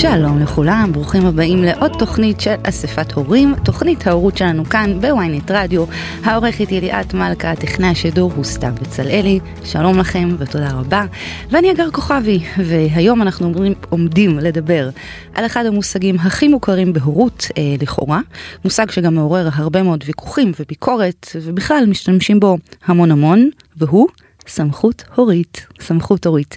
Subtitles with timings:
[0.00, 5.84] שלום לכולם, ברוכים הבאים לעוד תוכנית של אספת הורים, תוכנית ההורות שלנו כאן בוויינט רדיו.
[6.24, 11.04] העורכת היא ליאת מלכה, טכנאי השידור הוא סתיו בצלאלי, שלום לכם ותודה רבה.
[11.50, 14.90] ואני אגר כוכבי, והיום אנחנו עומדים, עומדים לדבר
[15.34, 18.20] על אחד המושגים הכי מוכרים בהורות אה, לכאורה,
[18.64, 24.08] מושג שגם מעורר הרבה מאוד ויכוחים וביקורת, ובכלל משתמשים בו המון המון, והוא
[24.46, 26.56] סמכות הורית, סמכות הורית.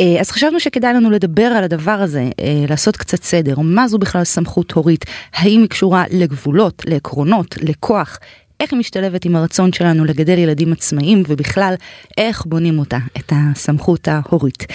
[0.00, 3.98] אה, אז חשבנו שכדאי לנו לדבר על הדבר הזה, אה, לעשות קצת סדר, מה זו
[3.98, 5.04] בכלל סמכות הורית,
[5.34, 8.18] האם היא קשורה לגבולות, לעקרונות, לכוח,
[8.60, 11.74] איך היא משתלבת עם הרצון שלנו לגדל ילדים עצמאיים ובכלל
[12.18, 14.66] איך בונים אותה, את הסמכות ההורית.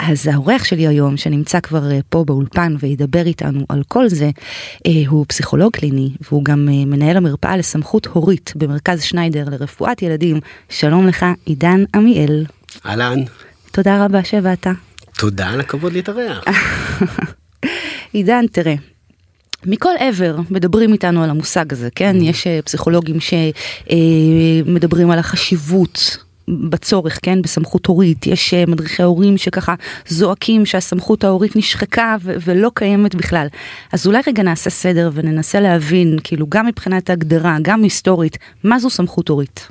[0.00, 4.30] אז העורך שלי היום שנמצא כבר אה, פה באולפן וידבר איתנו על כל זה,
[5.08, 10.40] הוא פסיכולוג קליני והוא גם מנהל המרפאה לסמכות הורית במרכז שניידר לרפואת ילדים.
[10.68, 12.44] שלום לך עידן עמיאל.
[12.86, 13.18] אהלן.
[13.72, 14.66] תודה רבה שבאת.
[15.18, 16.44] תודה על הכבוד להתארח.
[18.12, 18.93] עידן, תראה.
[19.66, 22.16] מכל עבר מדברים איתנו על המושג הזה, כן?
[22.20, 23.16] יש פסיכולוגים
[23.86, 27.42] שמדברים על החשיבות בצורך, כן?
[27.42, 28.26] בסמכות הורית.
[28.26, 29.74] יש מדריכי הורים שככה
[30.08, 33.46] זועקים שהסמכות ההורית נשחקה ו- ולא קיימת בכלל.
[33.92, 38.90] אז אולי רגע נעשה סדר וננסה להבין, כאילו, גם מבחינת ההגדרה, גם היסטורית, מה זו
[38.90, 39.68] סמכות הורית?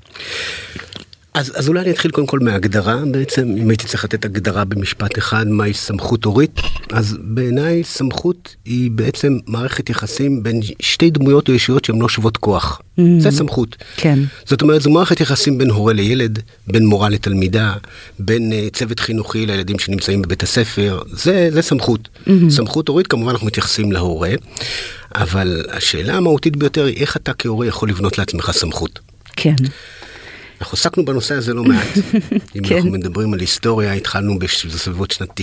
[1.33, 5.17] אז, אז אולי אני אתחיל קודם כל מהגדרה בעצם, אם הייתי צריך לתת הגדרה במשפט
[5.17, 6.59] אחד, מהי סמכות הורית,
[6.91, 12.37] אז בעיניי סמכות היא בעצם מערכת יחסים בין שתי דמויות או ישויות שהן לא שוות
[12.37, 12.81] כוח.
[12.81, 13.01] Mm-hmm.
[13.19, 13.75] זה סמכות.
[13.95, 14.19] כן.
[14.45, 17.73] זאת אומרת, זו מערכת יחסים בין הורה לילד, בין מורה לתלמידה,
[18.19, 22.09] בין uh, צוות חינוכי לילדים שנמצאים בבית הספר, זה, זה סמכות.
[22.15, 22.29] Mm-hmm.
[22.49, 24.31] סמכות הורית, כמובן אנחנו מתייחסים להורה,
[25.15, 28.99] אבל השאלה המהותית ביותר היא איך אתה כהורה יכול לבנות לעצמך סמכות.
[29.35, 29.55] כן.
[30.61, 31.87] אנחנו עסקנו בנושא הזה לא מעט.
[32.55, 32.75] אם כן.
[32.75, 35.41] אנחנו מדברים על היסטוריה, התחלנו בסביבות שנת 95-96,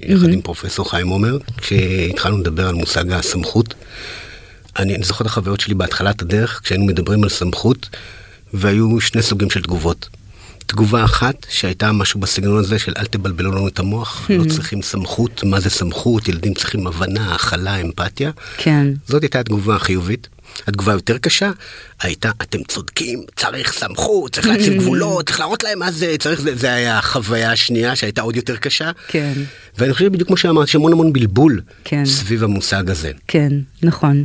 [0.00, 3.74] יחד עם פרופסור חיים עומר, כשהתחלנו לדבר על מושג הסמכות.
[4.78, 7.88] אני, אני זוכר את החוויות שלי בהתחלת הדרך, כשהיינו מדברים על סמכות,
[8.54, 10.08] והיו שני סוגים של תגובות.
[10.66, 15.44] תגובה אחת שהייתה משהו בסגנון הזה של אל תבלבלו לנו את המוח, לא צריכים סמכות,
[15.44, 18.30] מה זה סמכות, ילדים צריכים הבנה, הכלה, אמפתיה.
[18.56, 18.86] כן.
[19.08, 20.28] זאת הייתה התגובה החיובית.
[20.66, 21.50] התגובה היותר קשה
[22.02, 26.56] הייתה אתם צודקים צריך סמכות צריך להציב גבולות צריך להראות להם מה זה צריך זה
[26.56, 29.32] זה היה החוויה השנייה שהייתה עוד יותר קשה כן.
[29.78, 32.04] ואני חושב בדיוק כמו שאמרת שהמון המון בלבול כן.
[32.06, 33.12] סביב המושג הזה.
[33.28, 34.24] כן, נכון.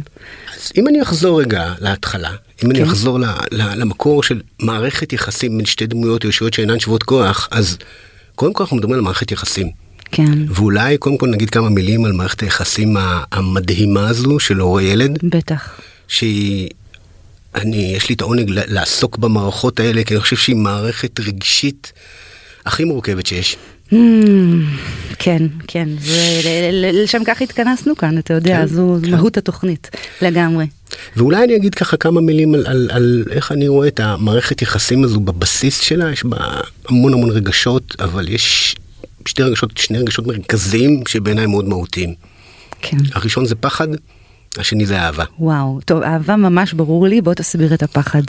[0.55, 2.31] אז אם אני אחזור רגע להתחלה
[2.63, 2.85] אם אני כן.
[2.85, 7.47] אחזור ל- ל- למקור של מערכת יחסים בין שתי דמויות או ישויות שאינן שוות כוח
[7.51, 7.77] אז
[8.35, 9.69] קודם כל אנחנו מדברים על מערכת יחסים.
[10.11, 10.25] כן.
[10.47, 12.97] ואולי קודם כל נגיד כמה מילים על מערכת היחסים
[13.31, 15.19] המדהימה הזו של הורה ילד.
[15.23, 15.79] בטח.
[16.09, 16.69] שהיא,
[17.55, 21.93] אני, יש לי את העונג לעסוק במערכות האלה, כי אני חושב שהיא מערכת רגשית
[22.65, 23.57] הכי מורכבת שיש.
[23.91, 23.95] Mm,
[25.19, 29.11] כן, כן, ולשם כך התכנסנו כאן, אתה יודע, כן, זו כן.
[29.11, 29.89] מהות התוכנית,
[30.21, 30.65] לגמרי.
[31.15, 35.03] ואולי אני אגיד ככה כמה מילים על, על, על איך אני רואה את המערכת יחסים
[35.03, 36.37] הזו בבסיס שלה, יש בה
[36.87, 38.75] המון המון רגשות, אבל יש
[39.25, 42.13] שתי רגשות, שני רגשות מרכזיים שבעיניי מאוד מהותיים.
[42.81, 42.97] כן.
[43.13, 43.87] הראשון זה פחד,
[44.57, 45.23] השני זה אהבה.
[45.39, 48.21] וואו, טוב, אהבה ממש ברור לי, בוא תסביר את הפחד.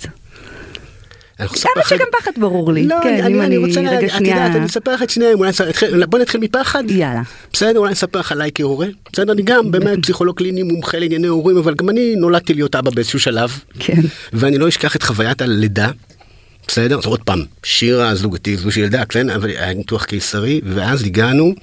[1.40, 1.56] לך-
[1.88, 2.86] שגם פחד ברור לי.
[2.86, 5.38] לא, כן, אני, אני, אני רוצה, רגע את שנייה- יודעת, אני אספר לך את שניהם,
[6.08, 6.84] בוא נתחיל מפחד.
[6.90, 7.22] יאללה.
[7.52, 8.86] בסדר, אולי נספר לך עליי כהורה.
[9.12, 12.90] בסדר, אני גם באמת פסיכולוג קליני מומחה לענייני הורים, אבל גם אני נולדתי להיות אבא
[12.90, 13.58] באיזשהו שלב.
[13.78, 14.00] כן.
[14.32, 15.90] ואני לא אשכח את חוויית הלידה.
[16.68, 16.98] בסדר?
[16.98, 19.30] אז עוד פעם, שירה זוגתי, זו שילדה, כן?
[19.30, 21.54] אבל היה ניתוח קיסרי, ואז הגענו,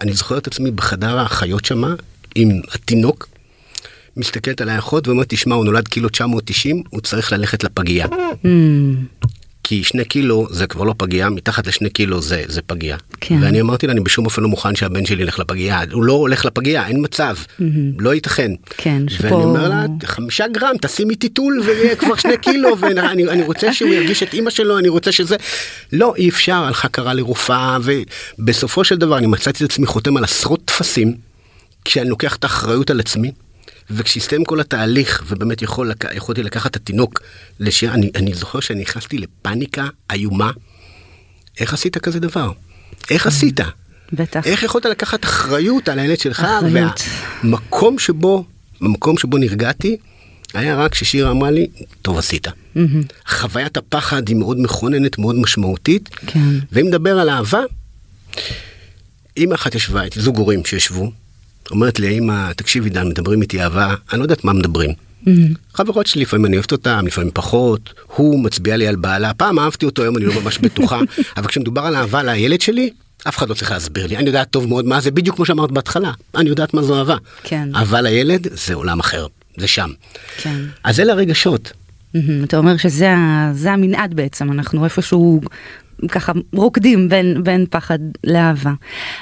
[0.00, 1.94] אני זוכר את עצמי בחדר האחיות שמה,
[2.34, 3.28] עם התינוק,
[4.16, 8.06] מסתכלת על האחות ואומרת, תשמע, הוא נולד קילו 990, הוא צריך ללכת לפגייה.
[8.06, 8.46] Mm,
[9.68, 12.96] כי שני קילו זה כבר לא פגייה, מתחת לשני קילו זה, זה פגייה.
[13.20, 13.38] כן.
[13.42, 16.44] ואני אמרתי לה, אני בשום אופן לא מוכן שהבן שלי ילך לפגייה, הוא לא הולך
[16.44, 17.36] לפגייה, אין מצב,
[17.98, 18.50] לא ייתכן.
[18.76, 23.42] כן, שפה- ואני אומר לה, חמישה גרם, תשימי טיטול ויהיה כבר שני קילו, ואני אני
[23.42, 25.36] רוצה שהוא ירגיש את אימא שלו, אני רוצה שזה...
[25.92, 27.78] לא, אי אפשר, הלכה קרא לרופאה,
[28.38, 31.14] ובסופו של דבר אני מצאתי את עצמי חותם על עשרות טפסים,
[31.84, 33.32] כשאני לוקח את האחריות על עצמי.
[33.90, 35.92] וכשהסתיים כל התהליך ובאמת יכול.
[36.14, 37.20] יכולתי לקחת את התינוק
[37.60, 40.50] לשיר, אני, אני זוכר שאני נכנסתי לפאניקה איומה.
[41.60, 42.52] איך עשית כזה דבר?
[43.10, 43.60] איך עשית?
[44.12, 44.46] בטח.
[44.46, 46.40] איך יכולת לקחת אחריות על הילד שלך?
[46.40, 47.02] אחריות.
[47.42, 48.44] והמקום שבו,
[48.80, 49.96] במקום שבו נרגעתי,
[50.54, 51.66] היה רק ששירה אמרה לי,
[52.02, 52.46] טוב עשית.
[53.28, 56.08] חוויית הפחד היא מאוד מכוננת, מאוד משמעותית.
[56.26, 56.40] כן.
[56.72, 57.60] ואם נדבר על אהבה,
[59.36, 61.12] אמא אחת ישבה איתי, זוג הורים שישבו,
[61.70, 64.90] אומרת לי האמא, תקשיבי דן, מדברים איתי אהבה, אני לא יודעת מה מדברים.
[65.74, 69.86] חברות שלי לפעמים אני אוהבת אותם, לפעמים פחות, הוא מצביע לי על בעלה, פעם אהבתי
[69.86, 71.00] אותו, היום אני לא ממש בטוחה,
[71.36, 72.90] אבל כשמדובר על אהבה לילד שלי,
[73.28, 75.70] אף אחד לא צריך להסביר לי, אני יודעת טוב מאוד מה זה, בדיוק כמו שאמרת
[75.70, 77.16] בהתחלה, אני יודעת מה זו אהבה.
[77.42, 77.68] כן.
[77.74, 79.26] אהבה לילד זה עולם אחר,
[79.56, 79.90] זה שם.
[80.36, 80.60] כן.
[80.84, 81.72] אז אלה הרגשות.
[82.14, 85.40] מהמם, אתה אומר שזה המנעד בעצם, אנחנו איפשהו
[86.08, 88.72] ככה רוקדים בין, בין פחד לאהבה.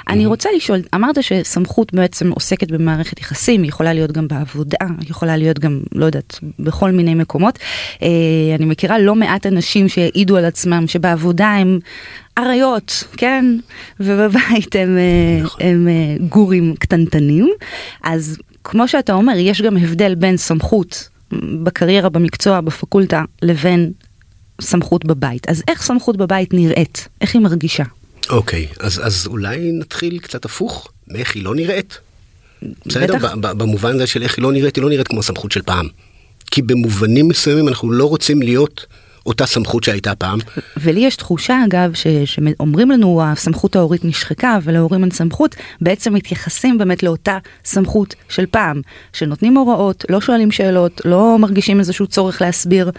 [0.09, 5.09] אני רוצה לשאול, אמרת שסמכות בעצם עוסקת במערכת יחסים, היא יכולה להיות גם בעבודה, היא
[5.09, 7.59] יכולה להיות גם, לא יודעת, בכל מיני מקומות.
[8.01, 8.07] אה,
[8.55, 11.79] אני מכירה לא מעט אנשים שהעידו על עצמם שבעבודה הם
[12.37, 13.45] אריות, כן?
[13.99, 15.61] ובבית הם, אה, נכון.
[15.61, 17.49] הם אה, גורים קטנטנים.
[18.03, 21.09] אז כמו שאתה אומר, יש גם הבדל בין סמכות
[21.63, 23.91] בקריירה, במקצוע, בפקולטה, לבין
[24.61, 25.49] סמכות בבית.
[25.49, 27.07] אז איך סמכות בבית נראית?
[27.21, 27.83] איך היא מרגישה?
[28.29, 31.97] אוקיי, אז, אז אולי נתחיל קצת הפוך, מאיך היא לא נראית.
[32.85, 33.13] בסדר?
[33.39, 35.87] במובן הזה של איך היא לא נראית, היא לא נראית כמו הסמכות של פעם.
[36.51, 38.85] כי במובנים מסוימים אנחנו לא רוצים להיות
[39.25, 40.39] אותה סמכות שהייתה פעם.
[40.77, 46.77] ולי יש תחושה אגב ש- שאומרים לנו הסמכות ההורית נשחקה ולהורים אין סמכות, בעצם מתייחסים
[46.77, 48.81] באמת לאותה סמכות של פעם,
[49.13, 52.91] שנותנים הוראות, לא שואלים שאלות, לא מרגישים איזשהו צורך להסביר,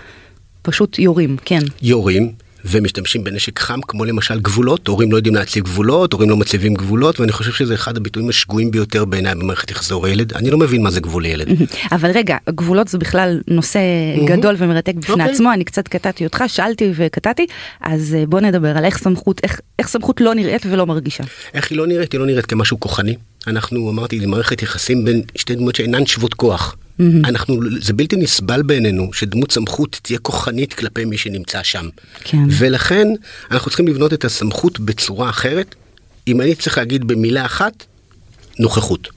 [0.67, 1.61] פשוט יורים, כן.
[1.83, 2.33] יורים
[2.65, 7.21] ומשתמשים בנשק חם כמו למשל גבולות, הורים לא יודעים להציב גבולות, הורים לא מציבים גבולות
[7.21, 10.83] ואני חושב שזה אחד הביטויים השגויים ביותר בעיניי במערכת יחסי הורה ילד, אני לא מבין
[10.83, 11.49] מה זה גבול לילד.
[11.93, 13.81] אבל רגע, גבולות זה בכלל נושא
[14.25, 15.31] גדול ומרתק בפני אוקיי.
[15.31, 17.47] עצמו, אני קצת קטעתי אותך, שאלתי וקטעתי,
[17.81, 21.25] אז אה, בוא נדבר על איך סמכות, איך, איך סמכות לא נראית ולא מרגישה.
[21.55, 22.13] איך היא לא נראית?
[22.13, 23.15] היא לא נראית כמשהו כוחני.
[23.47, 26.77] אנחנו, אמרתי, זה מערכת יחסים בין שתי דמויות שאינן שוות כוח.
[27.00, 31.88] אנחנו, זה בלתי נסבל בעינינו שדמות סמכות תהיה כוחנית כלפי מי שנמצא שם.
[32.25, 32.44] כן.
[32.50, 33.08] ולכן
[33.50, 35.75] אנחנו צריכים לבנות את הסמכות בצורה אחרת.
[36.28, 37.84] אם אני צריך להגיד במילה אחת,
[38.58, 39.08] נוכחות.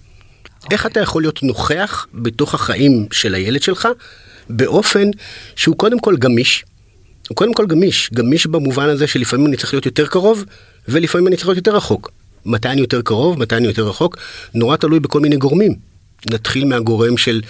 [0.72, 3.88] איך אתה יכול להיות נוכח בתוך החיים של הילד שלך
[4.50, 5.10] באופן
[5.56, 6.66] שהוא קודם כל גמיש.
[7.30, 10.46] הוא קודם כל גמיש, גמיש במובן הזה שלפעמים אני צריך להיות יותר קרוב
[10.88, 12.12] ולפעמים אני צריך להיות יותר רחוק.
[12.46, 14.18] מתי אני יותר קרוב, מתי אני יותר רחוק,
[14.54, 15.76] נורא תלוי בכל מיני גורמים.
[16.32, 17.42] נתחיל מהגורם של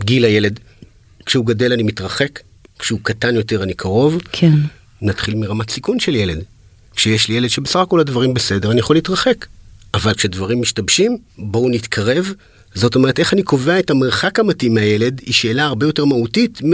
[0.00, 0.60] גיל הילד.
[1.26, 2.40] כשהוא גדל אני מתרחק,
[2.78, 4.22] כשהוא קטן יותר אני קרוב.
[4.32, 4.52] כן.
[5.02, 6.42] נתחיל מרמת סיכון של ילד.
[6.96, 9.46] כשיש לי ילד שבסך הכל הדברים בסדר, אני יכול להתרחק.
[9.94, 12.32] אבל כשדברים משתבשים, בואו נתקרב.
[12.74, 16.72] זאת אומרת, איך אני קובע את המרחק המתאים מהילד, היא שאלה הרבה יותר מהותית מ...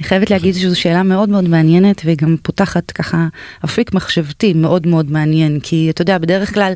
[0.00, 3.26] אני חייבת להגיד שזו שאלה מאוד מאוד מעניינת והיא גם פותחת ככה
[3.64, 6.72] אפיק מחשבתי מאוד מאוד מעניין כי אתה יודע בדרך כלל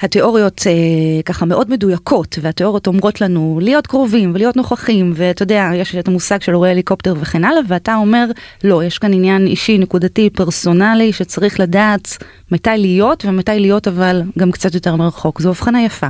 [0.00, 5.96] התיאוריות אה, ככה מאוד מדויקות והתיאוריות אומרות לנו להיות קרובים ולהיות נוכחים ואתה יודע יש
[5.96, 8.24] את המושג של הורי הליקופטר וכן הלאה ואתה אומר
[8.64, 12.16] לא יש כאן עניין אישי נקודתי פרסונלי שצריך לדעת
[12.52, 16.08] מתי להיות ומתי להיות אבל גם קצת יותר מרחוק זו הבחנה יפה.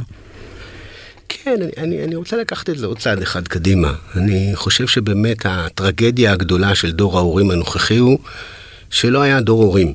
[1.32, 3.93] כן, אני, אני, אני רוצה לקחת את זה עוד צעד אחד קדימה.
[4.17, 8.19] אני חושב שבאמת הטרגדיה הגדולה של דור ההורים הנוכחי הוא
[8.90, 9.94] שלא היה דור הורים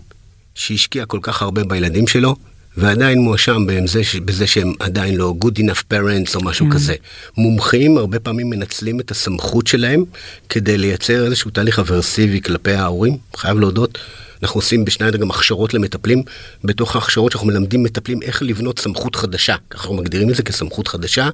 [0.55, 2.35] שהשקיע כל כך הרבה בילדים שלו,
[2.77, 6.71] ועדיין מואשם בזה, בזה שהם עדיין לא good enough parents או משהו כן.
[6.71, 6.95] כזה.
[7.37, 10.03] מומחים הרבה פעמים מנצלים את הסמכות שלהם
[10.49, 13.97] כדי לייצר איזשהו תהליך אברסיבי כלפי ההורים, חייב להודות.
[14.43, 16.23] אנחנו עושים בשניידר גם הכשרות למטפלים.
[16.63, 20.87] בתוך ההכשרות שאנחנו מלמדים מטפלים איך לבנות סמכות חדשה, ככה אנחנו מגדירים את זה כסמכות
[20.87, 21.29] חדשה.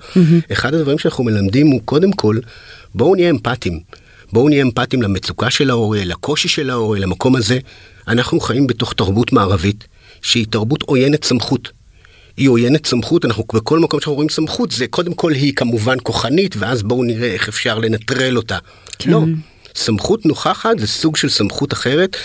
[0.51, 2.37] אחד הדברים שאנחנו מלמדים הוא קודם כל,
[2.95, 3.79] בואו נהיה אמפתיים.
[4.31, 7.59] בואו נהיה אמפתיים למצוקה של ההורה, לקושי של ההורה, למקום הזה.
[8.07, 9.87] אנחנו חיים בתוך תרבות מערבית,
[10.21, 11.69] שהיא תרבות עוינת סמכות.
[12.37, 16.55] היא עוינת סמכות, אנחנו בכל מקום שאנחנו רואים סמכות, זה קודם כל היא כמובן כוחנית,
[16.59, 18.57] ואז בואו נראה איך אפשר לנטרל אותה.
[18.99, 19.11] כן.
[19.11, 19.21] לא,
[19.75, 22.17] סמכות נוכחת זה סוג של סמכות אחרת,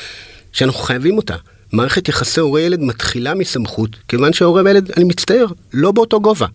[0.59, 1.35] שאנחנו חייבים אותה.
[1.73, 6.47] מערכת יחסי הורה ילד מתחילה מסמכות, כיוון שההורה והילד, אני מצטער, לא באותו גובה.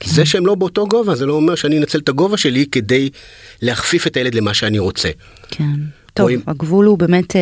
[0.00, 0.10] כן.
[0.10, 3.10] זה שהם לא באותו גובה, זה לא אומר שאני אנצל את הגובה שלי כדי
[3.62, 5.08] להכפיף את הילד למה שאני רוצה.
[5.50, 5.64] כן.
[6.14, 7.40] טוב, רואים- הגבול הוא באמת אה,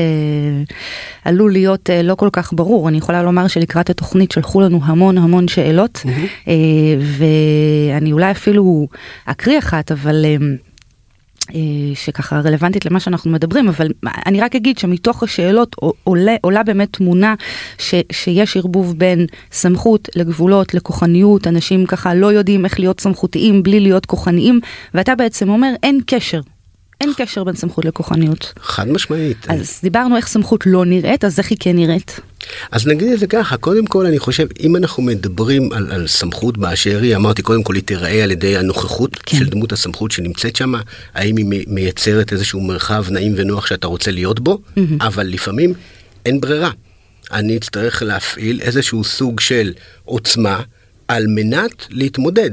[1.24, 2.88] עלול להיות אה, לא כל כך ברור.
[2.88, 6.02] אני יכולה לומר שלקראת התוכנית שלחו לנו המון המון שאלות,
[6.48, 6.52] אה,
[7.18, 8.88] ואני אולי אפילו
[9.24, 10.24] אקריא אחת, אבל...
[10.24, 10.36] אה,
[11.94, 13.88] שככה רלוונטית למה שאנחנו מדברים, אבל
[14.26, 17.34] אני רק אגיד שמתוך השאלות עולה, עולה באמת תמונה
[17.78, 23.80] ש, שיש ערבוב בין סמכות לגבולות, לכוחניות, אנשים ככה לא יודעים איך להיות סמכותיים בלי
[23.80, 24.60] להיות כוחניים,
[24.94, 26.40] ואתה בעצם אומר אין קשר,
[27.00, 28.52] אין קשר בין סמכות לכוחניות.
[28.60, 29.46] חד משמעית.
[29.48, 32.20] אז דיברנו איך סמכות לא נראית, אז איך היא כן נראית?
[32.70, 36.58] אז נגיד את זה ככה, קודם כל אני חושב, אם אנחנו מדברים על, על סמכות
[36.58, 39.38] באשר היא, אמרתי קודם כל היא תיראה על ידי הנוכחות כן.
[39.38, 40.72] של דמות הסמכות שנמצאת שם,
[41.14, 44.80] האם היא מייצרת איזשהו מרחב נעים ונוח שאתה רוצה להיות בו, mm-hmm.
[45.00, 45.74] אבל לפעמים
[46.26, 46.70] אין ברירה.
[47.32, 49.72] אני אצטרך להפעיל איזשהו סוג של
[50.04, 50.62] עוצמה
[51.08, 52.50] על מנת להתמודד.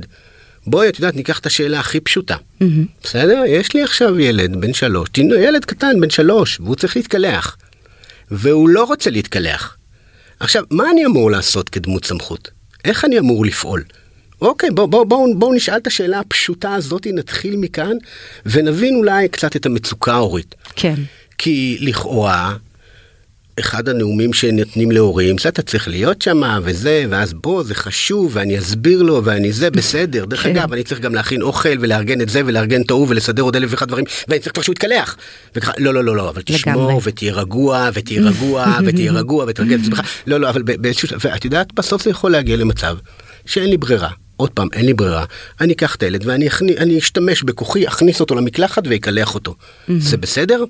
[0.67, 2.35] בואי, את יודעת, ניקח את השאלה הכי פשוטה.
[3.03, 3.43] בסדר?
[3.47, 7.57] יש לי עכשיו ילד בן שלוש, תראו, ילד קטן בן שלוש, והוא צריך להתקלח.
[8.31, 9.77] והוא לא רוצה להתקלח.
[10.39, 12.49] עכשיו, מה אני אמור לעשות כדמות סמכות?
[12.85, 13.83] איך אני אמור לפעול?
[14.41, 17.97] אוקיי, בואו בוא, בוא, בוא נשאל את השאלה הפשוטה הזאת, נתחיל מכאן,
[18.45, 20.55] ונבין אולי קצת את המצוקה ההורית.
[20.75, 20.95] כן.
[21.37, 22.55] כי לכאורה,
[23.59, 28.59] אחד הנאומים שנותנים להורים, זה אתה צריך להיות שם וזה, ואז בוא, זה חשוב, ואני
[28.59, 30.25] אסביר לו, ואני זה, בסדר.
[30.25, 30.49] דרך כן.
[30.49, 33.71] אגב, אני צריך גם להכין אוכל, ולארגן את זה, ולארגן את ההוא, ולסדר עוד אלף
[33.71, 35.17] ואחד דברים, ואני צריך כבר שהוא יתקלח.
[35.55, 37.01] וככה, לא, לא, לא, לא, אבל תשמור.
[37.03, 40.01] ותהיה רגוע, ותהיה רגוע, ותהיה רגוע, ותרגל את עצמך.
[40.27, 42.97] לא, לא, אבל באיזשהו ואת יודעת, בסוף זה יכול להגיע למצב
[43.45, 44.09] שאין לי ברירה.
[44.37, 45.25] עוד פעם, אין לי ברירה,
[45.61, 49.55] אני אקח את הילד ואני אכני- אשתמש בכוחי, אכניס אותו למקלחת ואקלח אותו.
[49.97, 50.63] זה בסדר?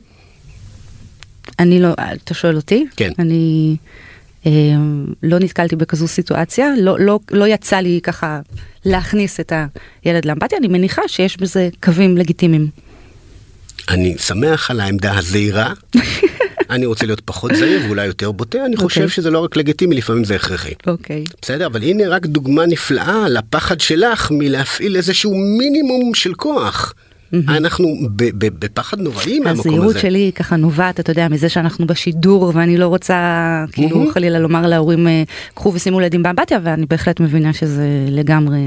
[1.60, 2.86] אני לא, אתה שואל אותי?
[2.96, 3.12] כן.
[3.20, 3.76] אני
[4.46, 4.52] אה,
[5.24, 8.40] לא נתקלתי בכזו סיטואציה, לא, לא, לא יצא לי ככה
[8.86, 9.54] להכניס את
[10.04, 12.68] הילד לאמפתיה, אני מניחה שיש בזה קווים לגיטימיים.
[13.90, 15.74] אני שמח על העמדה הזהירה.
[16.70, 19.16] אני רוצה להיות פחות זהיר ואולי יותר בוטה, אני חושב אוקיי.
[19.16, 20.74] שזה לא רק לגיטימי, לפעמים זה הכרחי.
[20.88, 21.24] אוקיי.
[21.42, 26.94] בסדר, אבל הנה רק דוגמה נפלאה לפחד שלך מלהפעיל איזשהו מינימום של כוח.
[27.48, 30.00] אנחנו ב- ב- בפחד נוראי מהמקום הזהירות הזה.
[30.00, 34.12] שלי ככה נובעת, אתה יודע, מזה שאנחנו בשידור ואני לא רוצה כאילו.
[34.14, 35.24] חלילה לומר להורים אה,
[35.54, 38.60] קחו ושימו ילדים באמפתיה, ואני בהחלט מבינה שזה לגמרי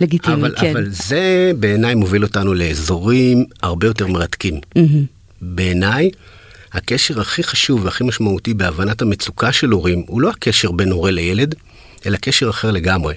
[0.00, 0.70] לגיטימי, אבל, כן.
[0.70, 4.60] אבל זה בעיניי מוביל אותנו לאזורים הרבה יותר מרתקים.
[4.76, 5.04] מהמם.
[5.42, 6.10] בעיניי,
[6.72, 11.54] הקשר הכי חשוב והכי משמעותי בהבנת המצוקה של הורים, הוא לא הקשר בין הורה לילד,
[12.06, 13.14] אלא קשר אחר לגמרי.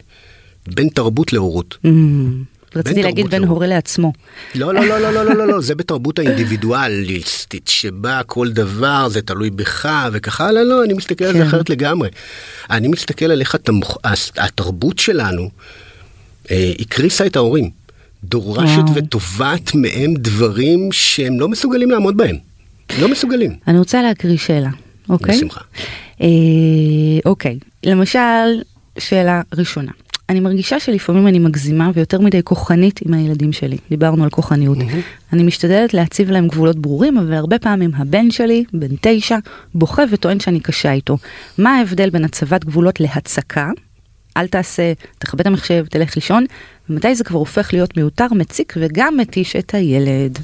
[0.76, 1.78] בין תרבות להורות.
[1.84, 2.57] מהמם.
[2.78, 4.14] רציתי להגיד בין הורה לעצמו.
[4.56, 9.22] לא, לא, לא, לא, לא, לא, לא, לא, זה בתרבות האינדיבידואליסטית, שבה כל דבר זה
[9.22, 11.48] תלוי בך וכך הלאה, לא, אני מסתכל על זה כן.
[11.48, 12.10] אחרת לגמרי.
[12.70, 13.56] אני מסתכל על איך
[14.38, 15.50] התרבות שלנו
[16.52, 17.70] אה, הקריסה את ההורים,
[18.24, 22.36] דורשת ותובעת מהם דברים שהם לא מסוגלים לעמוד בהם.
[23.00, 23.56] לא מסוגלים.
[23.68, 24.70] אני רוצה להקריא שאלה,
[25.10, 25.36] אוקיי?
[25.36, 25.62] בשמחה.
[26.22, 26.28] אה,
[27.26, 28.20] אוקיי, למשל,
[29.00, 29.92] שאלה ראשונה.
[30.30, 33.78] אני מרגישה שלפעמים אני מגזימה ויותר מדי כוחנית עם הילדים שלי.
[33.90, 34.78] דיברנו על כוחניות.
[35.34, 39.38] אני משתדלת להציב להם גבולות ברורים, אבל הרבה פעמים הבן שלי, בן תשע,
[39.74, 41.18] בוכה וטוען שאני קשה איתו.
[41.58, 43.72] מה ההבדל בין הצבת גבולות להצקה?
[44.38, 46.46] אל תעשה, תכבד את המחשב, תלך לישון,
[46.90, 50.40] ומתי זה כבר הופך להיות מיותר, מציק וגם מתיש את הילד.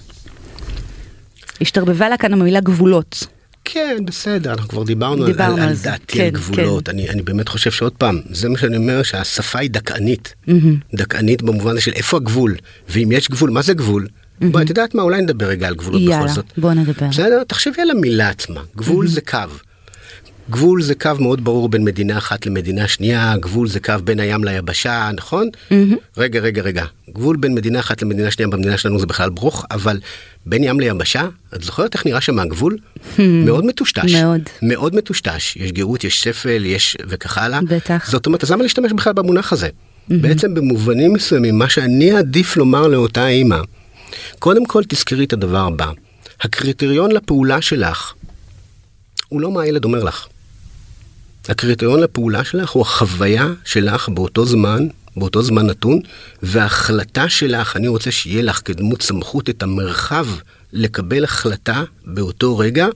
[1.62, 3.28] השתרבבה לה כאן המילה גבולות.
[3.66, 6.90] כן, בסדר, אנחנו כבר דיברנו, דיברנו על, על על דעתי כן, על גבולות.
[6.90, 10.34] אני, אני באמת חושב שעוד פעם, זה מה שאני אומר, שהשפה היא דכאנית.
[10.48, 10.78] מהמם.
[10.94, 12.56] דכאנית במובן של איפה הגבול,
[12.90, 14.08] ואם יש גבול, מה זה גבול?
[14.42, 16.46] בואי, את יודעת מה, אולי נדבר רגע על גבולות בכל יאללה, זאת.
[16.58, 17.08] בוא נדבר.
[17.08, 17.44] בסדר?
[17.48, 19.38] תחשבי על המילה עצמה, גבול זה קו.
[20.50, 24.44] גבול זה קו מאוד ברור בין מדינה אחת למדינה שנייה, גבול זה קו בין הים
[24.44, 25.50] ליבשה, נכון?
[26.18, 26.86] רגע, רגע, רגע.
[27.10, 30.00] גבול בין מדינה אחת למדינה שנייה במדינה שלנו זה בכלל ברוך, אבל
[30.46, 32.78] בין ים ליבשה, את זוכרת איך נראה שם הגבול?
[33.20, 34.14] מאוד מטושטש.
[34.14, 34.42] מאוד.
[34.62, 35.56] מאוד מטושטש.
[35.56, 37.60] יש גאות, יש שפל, יש וכך הלאה.
[37.70, 38.10] בטח.
[38.12, 39.70] זאת אומרת, אז למה להשתמש בכלל במונח הזה?
[40.10, 43.58] בעצם במובנים מסוימים, מה שאני עדיף לומר לאותה אימא,
[44.40, 45.92] קודם כל תזכרי את הדבר הבא,
[46.42, 48.14] הקריטריון לפעולה שלך
[49.30, 50.28] הוא לא מה הילד אומר לך.
[51.50, 56.00] הקריטריון לפעולה שלך הוא החוויה שלך באותו זמן, באותו זמן נתון,
[56.44, 60.28] וההחלטה שלך, אני רוצה שיהיה לך כדמות סמכות את המרחב
[60.74, 62.88] לקבל החלטה באותו רגע,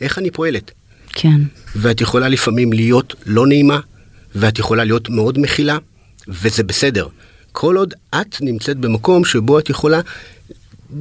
[0.00, 0.70] איך אני פועלת.
[1.12, 1.40] כן.
[1.76, 3.80] ואת יכולה לפעמים להיות לא נעימה,
[4.34, 5.78] ואת יכולה להיות מאוד מכילה,
[6.28, 7.06] וזה בסדר.
[7.52, 10.00] כל עוד את נמצאת במקום שבו את יכולה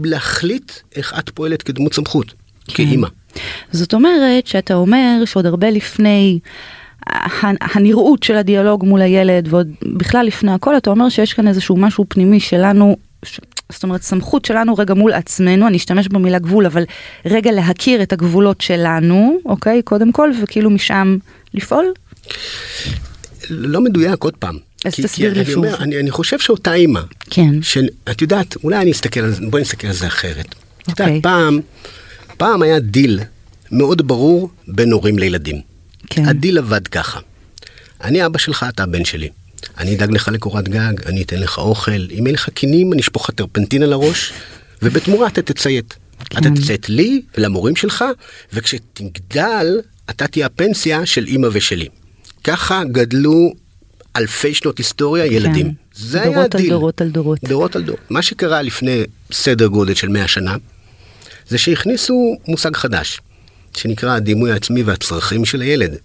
[0.03, 2.33] להחליט איך את פועלת כדמות סמכות,
[2.67, 2.73] כן.
[2.73, 3.07] כאימא.
[3.71, 6.39] זאת אומרת שאתה אומר שעוד הרבה לפני
[7.61, 12.05] הנראות של הדיאלוג מול הילד ועוד בכלל לפני הכל אתה אומר שיש כאן איזשהו משהו
[12.09, 12.97] פנימי שלנו.
[13.25, 13.39] ש-
[13.71, 16.83] זאת אומרת סמכות שלנו רגע מול עצמנו אני אשתמש במילה גבול אבל
[17.25, 21.17] רגע להכיר את הגבולות שלנו אוקיי קודם כל וכאילו משם
[21.53, 21.85] לפעול
[23.49, 24.57] לא מדויק עוד פעם.
[24.85, 25.65] אז כי- תסביר כי לי אני שוב.
[25.65, 29.61] אומר, אני, אני חושב שאותה אימא, כן שאת יודעת, אולי אני אסתכל על זה, בואי
[29.61, 30.45] נסתכל על זה אחרת.
[30.83, 31.05] את אוקיי.
[31.07, 31.59] יודעת, פעם,
[32.37, 33.19] פעם היה דיל
[33.71, 35.61] מאוד ברור בין הורים לילדים.
[36.09, 36.25] כן.
[36.25, 37.19] הדיל עבד ככה.
[38.03, 39.29] אני אבא שלך, אתה הבן שלי.
[39.77, 43.29] אני אדאג לך לקורת גג, אני אתן לך אוכל, אם אין לך כינים, אני אשפוך
[43.29, 44.33] לך טרפנטין על הראש,
[44.81, 45.95] ובתמורה אתה תציית.
[46.29, 46.37] כן.
[46.37, 48.05] אתה תציית לי ולמורים שלך,
[48.53, 49.67] וכשתגדל,
[50.09, 51.87] אתה תהיה הפנסיה של אימא ושלי.
[52.43, 53.53] ככה גדלו
[54.15, 55.73] אלפי שנות היסטוריה ילדים.
[55.95, 56.35] זה היה כן.
[56.35, 56.69] דורות על דורות.
[56.69, 57.39] דורות על דורות.
[57.43, 58.01] דורות על דורות.
[58.09, 60.55] מה שקרה לפני סדר גודל של 100 שנה,
[61.47, 63.21] זה שהכניסו מושג חדש,
[63.77, 65.95] שנקרא הדימוי העצמי והצרכים של הילד.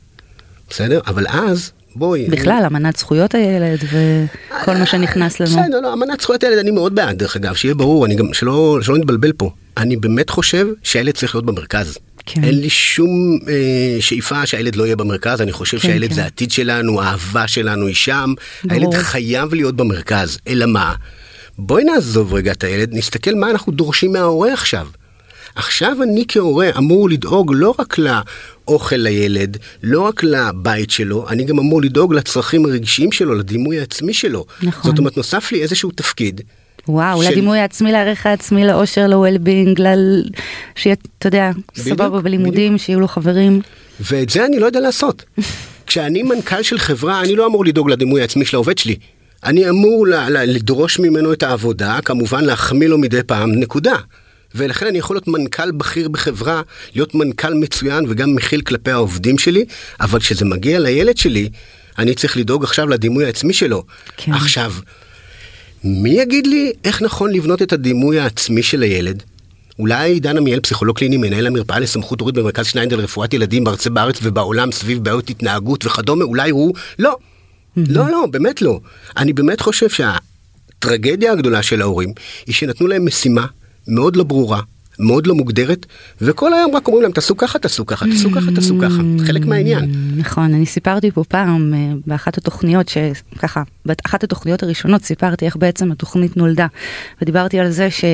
[0.71, 1.01] בסדר?
[1.07, 2.27] אבל אז בואי.
[2.29, 2.67] בכלל, אני...
[2.67, 5.51] אמנת זכויות הילד וכל מה שנכנס לנו.
[5.51, 8.79] בסדר, לא, אמנת זכויות הילד אני מאוד בעד, דרך אגב, שיהיה ברור, אני גם, שלא,
[8.83, 9.51] שלא נתבלבל פה.
[9.77, 11.99] אני באמת חושב שהילד צריך להיות במרכז.
[12.27, 12.45] כן.
[12.45, 16.15] אין לי שום אה, שאיפה שהילד לא יהיה במרכז, אני חושב כן, שהילד כן.
[16.15, 18.35] זה העתיד שלנו, האהבה שלנו היא שם,
[18.65, 18.75] ברור.
[18.75, 20.95] הילד חייב להיות במרכז, אלא מה?
[21.59, 24.87] בואי נעזוב רגע את הילד, נסתכל מה אנחנו דורשים מההורה עכשיו.
[25.55, 31.59] עכשיו אני כהורה אמור לדאוג לא רק לאוכל לילד, לא רק לבית שלו, אני גם
[31.59, 34.45] אמור לדאוג לצרכים הרגשיים שלו, לדימוי העצמי שלו.
[34.63, 34.91] נכון.
[34.91, 36.41] זאת אומרת, נוסף לי איזשהו תפקיד.
[36.89, 39.87] וואו, של- לדימוי העצמי, לערך העצמי, לאושר, ל-well-being, ל...
[40.77, 43.61] שיהיה, אתה יודע, סבבה בלימודים, שיהיו לו חברים.
[44.01, 45.25] ואת זה אני לא יודע לעשות.
[45.87, 48.97] כשאני מנכ"ל של חברה, אני לא אמור לדאוג לדימוי העצמי של העובד שלי.
[49.45, 53.95] אני אמור ל- ל- לדרוש ממנו את העבודה, כמובן להחמיא לו מדי פעם, נקודה.
[54.55, 56.63] ולכן אני יכול להיות מנכ"ל בכיר בחברה,
[56.95, 59.65] להיות מנכ"ל מצוין וגם מכיל כלפי העובדים שלי,
[60.01, 61.49] אבל כשזה מגיע לילד שלי,
[61.99, 63.85] אני צריך לדאוג עכשיו לדימוי העצמי שלו.
[64.17, 64.33] כן.
[64.33, 64.73] עכשיו,
[65.85, 69.23] מי יגיד לי איך נכון לבנות את הדימוי העצמי של הילד?
[69.79, 73.87] אולי דן עמיאל, פסיכולוג קליני, מנהל המרפאה לסמכות הורית במרכז שניידר לרפואת ילדים בארצ...
[73.87, 76.75] בארץ ובעולם סביב בעיות התנהגות וכדומה, אולי הוא...
[76.99, 77.17] לא.
[77.77, 78.81] לא, לא, באמת לא.
[79.17, 82.13] אני באמת חושב שהטרגדיה הגדולה של ההורים
[82.47, 83.47] היא שנתנו להם משימה
[83.91, 84.61] מאוד לא ברורה,
[85.01, 85.87] מאוד לא מוגדרת,
[86.21, 89.03] וכל היום רק אומרים להם תעשו ככה, תעשו ככה, תעשו ככה, תעשו ככה.
[89.27, 89.91] חלק מהעניין.
[90.17, 95.93] נכון, אני סיפרתי פה פעם אה, באחת התוכניות שככה, באחת התוכניות הראשונות סיפרתי איך בעצם
[95.93, 96.67] התוכנית נולדה.
[97.23, 98.05] ודיברתי על זה ש,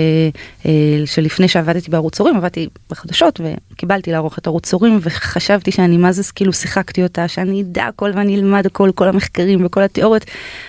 [0.66, 0.73] אה,
[1.07, 3.40] שלפני שעבדתי בערוץ הורים עבדתי בחדשות
[3.73, 8.11] וקיבלתי לערוך את ערוץ הורים וחשבתי שאני מה זה כאילו שיחקתי אותה שאני אדע הכל
[8.14, 10.25] ואני אלמד הכל כל המחקרים וכל התיאוריות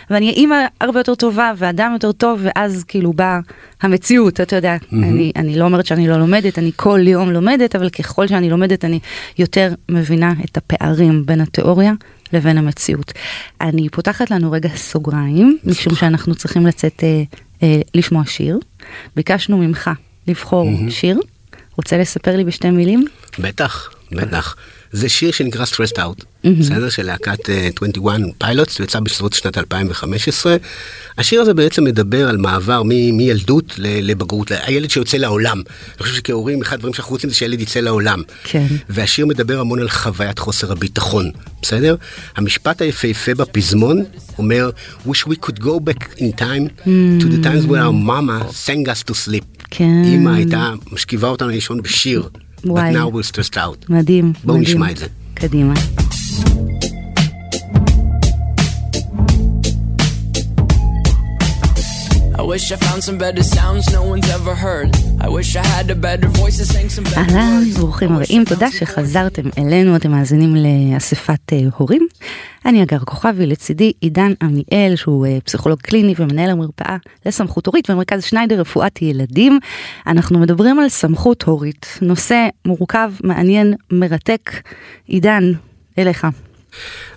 [0.09, 3.39] ואני אימא הרבה יותר טובה ואדם יותר טוב ואז כאילו באה
[3.81, 4.75] המציאות אתה יודע
[5.36, 8.99] אני לא אומרת שאני לא לומדת אני כל יום לומדת אבל ככל שאני לומדת אני
[9.37, 11.93] יותר מבינה את הפערים בין התיאוריה
[12.33, 13.13] לבין המציאות.
[13.61, 17.23] אני פותחת לנו רגע סוגריים משום שאנחנו צריכים לצאת אה,
[17.63, 18.59] אה, לשמוע שיר.
[19.15, 19.89] ביקשנו ממך
[20.27, 21.19] לבחור שיר.
[21.75, 23.05] רוצה לספר לי בשתי מילים?
[23.39, 24.55] בטח, בטח.
[24.91, 26.23] זה שיר שנקרא Stressed Out,
[26.60, 26.89] בסדר?
[26.89, 30.56] של להקת אה, 21 Pilots, יצא בסביבות שנת 2015.
[31.17, 35.58] השיר הזה בעצם מדבר על מעבר מ- מילדות לבגרות, הילד שיוצא לעולם.
[35.58, 38.21] אני חושב שכהורים, אחד הדברים שאנחנו רוצים זה שהילד יצא לעולם.
[38.43, 38.65] כן.
[38.89, 41.95] והשיר מדבר המון על חוויית חוסר הביטחון, בסדר?
[42.36, 44.04] המשפט היפהפה בפזמון
[44.38, 44.69] אומר,
[45.08, 46.86] wish we could go back in time
[47.21, 49.63] to the times where our mama sang us to sleep.
[49.71, 50.04] כן.
[50.06, 52.30] אמא הייתה משכיבה אותנו לישון בשיר.
[52.69, 52.93] וואי.
[52.93, 53.86] But now we're stressed out.
[53.89, 54.34] מדהים.
[54.43, 54.75] בואו מדהים.
[54.77, 55.06] נשמע את זה.
[55.34, 55.73] קדימה.
[62.47, 64.89] Wish I found some better sounds no one's ever heard.
[65.25, 67.79] I wish I had a better voice that sang some better אהלן, words.
[67.79, 68.71] ברוכים I wish הבאים, תודה.
[68.71, 72.07] שחזרתם אלינו, אתם מאזינים לאספת אה, הורים.
[72.65, 78.23] אני אגר כוכבי, לצידי עידן עמיאל, שהוא אה, פסיכולוג קליני ומנהל המרפאה לסמכות הורית במרכז
[78.23, 79.60] שניידר רפואת ילדים.
[80.07, 84.51] אנחנו מדברים על סמכות הורית, נושא מורכב, מעניין, מרתק.
[85.07, 85.51] עידן,
[85.97, 86.27] אליך.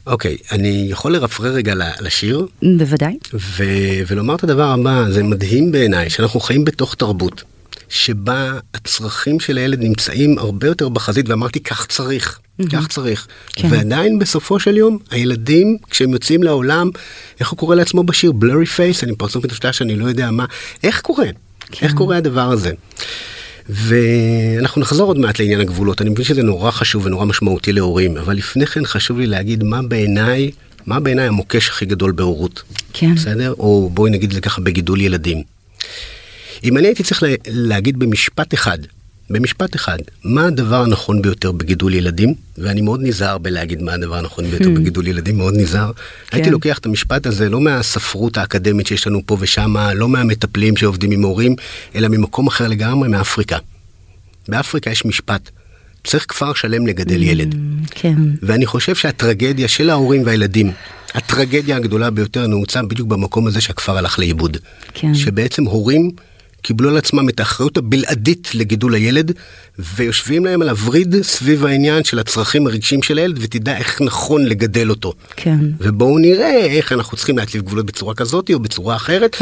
[0.06, 3.18] אוקיי, אני יכול לרפרר רגע לשיר, בוודאי.
[3.34, 7.42] ו- ולומר את הדבר הבא, זה מדהים בעיניי, שאנחנו חיים בתוך תרבות,
[7.88, 12.38] שבה הצרכים של הילד נמצאים הרבה יותר בחזית, ואמרתי כך צריך,
[12.72, 13.26] כך צריך.
[13.52, 13.68] כן.
[13.70, 16.90] ועדיין בסופו של יום, הילדים, כשהם יוצאים לעולם,
[17.40, 18.32] איך הוא קורא לעצמו בשיר?
[18.40, 20.44] blurry face, אני פרצוף מטושטש, שאני לא יודע מה,
[20.82, 21.26] איך קורה?
[21.82, 22.72] איך קורה הדבר הזה?
[23.72, 28.36] ואנחנו נחזור עוד מעט לעניין הגבולות, אני מבין שזה נורא חשוב ונורא משמעותי להורים, אבל
[28.36, 30.50] לפני כן חשוב לי להגיד מה בעיניי,
[30.86, 32.62] מה בעיניי המוקש הכי גדול בהורות.
[32.92, 33.14] כן.
[33.14, 33.54] בסדר?
[33.58, 35.42] או בואי נגיד את זה ככה בגידול ילדים.
[36.64, 38.78] אם אני הייתי צריך לה- להגיד במשפט אחד,
[39.30, 44.44] במשפט אחד, מה הדבר הנכון ביותר בגידול ילדים, ואני מאוד נזהר בלהגיד מה הדבר הנכון
[44.44, 45.90] ביותר בגידול ילדים, מאוד נזהר.
[46.32, 51.10] הייתי לוקח את המשפט הזה לא מהספרות האקדמית שיש לנו פה ושם, לא מהמטפלים שעובדים
[51.10, 51.56] עם הורים,
[51.94, 53.58] אלא ממקום אחר לגמרי, מאפריקה.
[54.48, 55.50] באפריקה יש משפט,
[56.04, 57.54] צריך כפר שלם לגדל ילד.
[57.90, 58.16] כן.
[58.42, 60.72] ואני חושב שהטרגדיה של ההורים והילדים,
[61.14, 64.56] הטרגדיה הגדולה ביותר נעוצה בדיוק במקום הזה שהכפר הלך לאיבוד.
[64.94, 65.14] כן.
[65.14, 66.10] שבעצם הורים
[66.62, 69.32] קיבלו על עצמם את האחריות הבלעדית לגידול הילד,
[69.78, 74.90] ויושבים להם על הווריד סביב העניין של הצרכים הרגשיים של הילד, ותדע איך נכון לגדל
[74.90, 75.12] אותו.
[75.36, 75.58] כן.
[75.78, 79.36] ובואו נראה איך אנחנו צריכים להצליב גבולות בצורה כזאת או בצורה אחרת.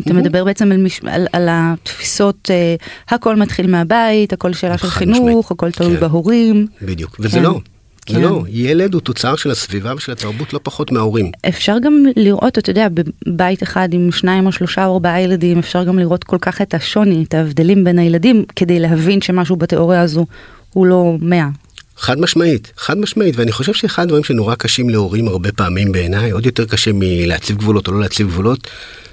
[0.00, 1.00] אתה מדבר בעצם על, מש...
[1.06, 2.74] על, על התפיסות, אה,
[3.08, 5.50] הכל מתחיל מהבית, הכל שאלה של חינוך, משמעית.
[5.50, 6.00] הכל תלוי כן.
[6.00, 6.66] בהורים.
[6.82, 7.42] בדיוק, וזה כן.
[7.42, 7.60] לא.
[8.08, 8.22] זה כן.
[8.22, 11.30] לא, ילד הוא תוצר של הסביבה ושל התרבות לא פחות מההורים.
[11.48, 12.88] אפשר גם לראות, אתה יודע,
[13.26, 16.74] בבית אחד עם שניים או שלושה או ארבעה ילדים, אפשר גם לראות כל כך את
[16.74, 20.26] השוני, את ההבדלים בין הילדים, כדי להבין שמשהו בתיאוריה הזו
[20.72, 21.48] הוא לא מאה.
[21.96, 26.46] חד משמעית, חד משמעית, ואני חושב שאחד הדברים שנורא קשים להורים הרבה פעמים בעיניי, עוד
[26.46, 28.68] יותר קשה מלהציב גבולות או לא להציב גבולות,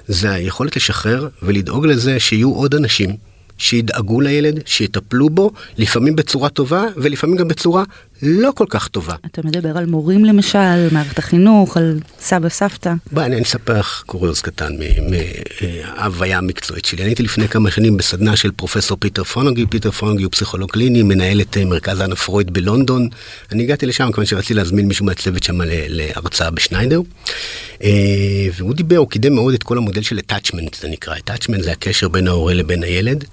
[0.08, 3.10] זה היכולת לשחרר ולדאוג לזה שיהיו עוד אנשים
[3.58, 7.84] שידאגו לילד, שיטפלו בו, לפעמים בצורה טובה ולפעמים גם בצורה
[8.26, 9.14] לא כל כך טובה.
[9.26, 12.92] אתה מדבר על מורים למשל, מערכת החינוך, על סבא סבתא.
[13.12, 14.72] בואי אני אספר לך קוריוז קטן
[15.10, 17.02] מההוויה המקצועית שלי.
[17.02, 21.02] אני הייתי לפני כמה שנים בסדנה של פרופסור פיטר פונוגי, פיטר פונוגי הוא פסיכולוג קליני,
[21.02, 23.08] מנהל את אה, מרכז אנה פרויד בלונדון.
[23.52, 25.58] אני הגעתי לשם כיוון שרציתי להזמין מישהו מהצוות שם
[25.88, 27.00] להרצאה בשניידר.
[27.82, 27.90] אה,
[28.56, 32.08] והוא דיבר, הוא קידם מאוד את כל המודל של attachment זה נקרא, attachment זה הקשר
[32.08, 33.24] בין ההורה לבין הילד,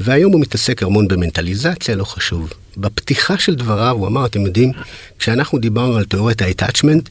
[0.00, 2.50] והיום הוא מתעסק המון במנטליזציה, לא חשוב.
[2.76, 4.72] בפתיחה של דבריו הוא אמר, אתם יודעים,
[5.18, 7.08] כשאנחנו דיברנו על תיאוריית ה-attachment,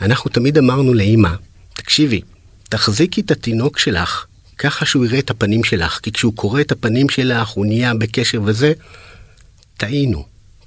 [0.00, 1.30] אנחנו תמיד אמרנו לאימא,
[1.74, 2.20] תקשיבי,
[2.68, 4.26] תחזיקי את התינוק שלך,
[4.58, 8.40] ככה שהוא יראה את הפנים שלך, כי כשהוא קורא את הפנים שלך, הוא נהיה בקשר
[8.44, 8.72] וזה,
[9.76, 10.24] טעינו,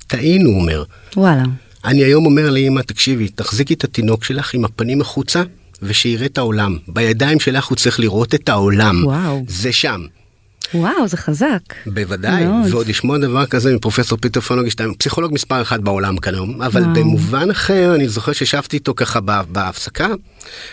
[0.07, 0.83] טעינו, הוא אומר.
[1.17, 1.43] וואלה.
[1.85, 5.43] אני היום אומר לאמא, תקשיבי, תחזיקי את התינוק שלך עם הפנים החוצה,
[5.81, 6.77] ושיראה את העולם.
[6.87, 9.01] בידיים שלך הוא צריך לראות את העולם.
[9.05, 9.45] וואו.
[9.47, 10.05] זה שם.
[10.73, 11.59] וואו, זה חזק.
[11.85, 12.73] בוודאי, מאוד.
[12.73, 16.93] ועוד לשמוע דבר כזה מפרופסור פיטר פונוגי, פסיכולוג מספר אחד בעולם כיום, אבל וואו.
[16.93, 19.19] במובן אחר, אני זוכר שישבתי איתו ככה
[19.51, 20.07] בהפסקה,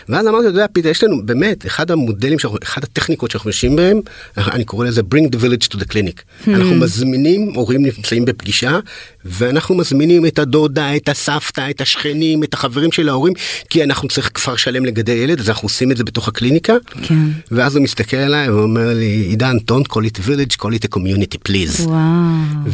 [0.09, 3.75] ואז אמרתי, אתה יודע, פיטר, יש לנו באמת, אחד המודלים, שאנחנו, אחד הטכניקות שאנחנו יושבים
[3.75, 3.99] בהם,
[4.37, 6.47] אני קורא לזה bring the village to the clinic.
[6.47, 8.79] אנחנו מזמינים, הורים נמצאים בפגישה,
[9.25, 13.33] ואנחנו מזמינים את הדודה, את הסבתא, את השכנים, את החברים של ההורים,
[13.69, 16.73] כי אנחנו צריך כפר שלם לגדל ילד, אז אנחנו עושים את זה בתוך הקליניקה.
[17.03, 17.15] כן.
[17.51, 21.37] ואז הוא מסתכל עליי ואומר לי, עידן, don't call it village, call it a community
[21.49, 21.81] please.
[21.81, 22.01] וואו,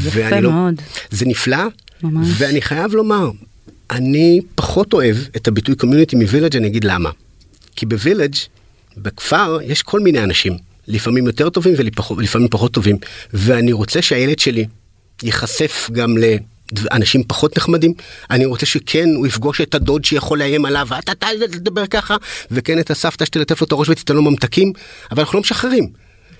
[0.07, 0.73] יפה לא- מאוד.
[1.11, 1.57] זה נפלא,
[2.03, 2.27] ממש.
[2.37, 3.31] ואני חייב לומר,
[3.91, 7.09] אני פחות אוהב את הביטוי community מווילג', אני אגיד למה.
[7.75, 8.35] כי בווילג',
[8.97, 11.73] בכפר, יש כל מיני אנשים, לפעמים יותר טובים
[12.17, 12.97] ולפעמים פחות טובים,
[13.33, 14.65] ואני רוצה שהילד שלי
[15.23, 17.93] ייחשף גם לאנשים פחות נחמדים,
[18.31, 22.15] אני רוצה שכן הוא יפגוש את הדוד שיכול לאיים עליו, אתה אתה תדבר ככה,
[22.51, 24.73] וכן את הסבתא שתלטף לו את הראש ותיתן לו ממתקים,
[25.11, 25.89] אבל אנחנו לא משחררים.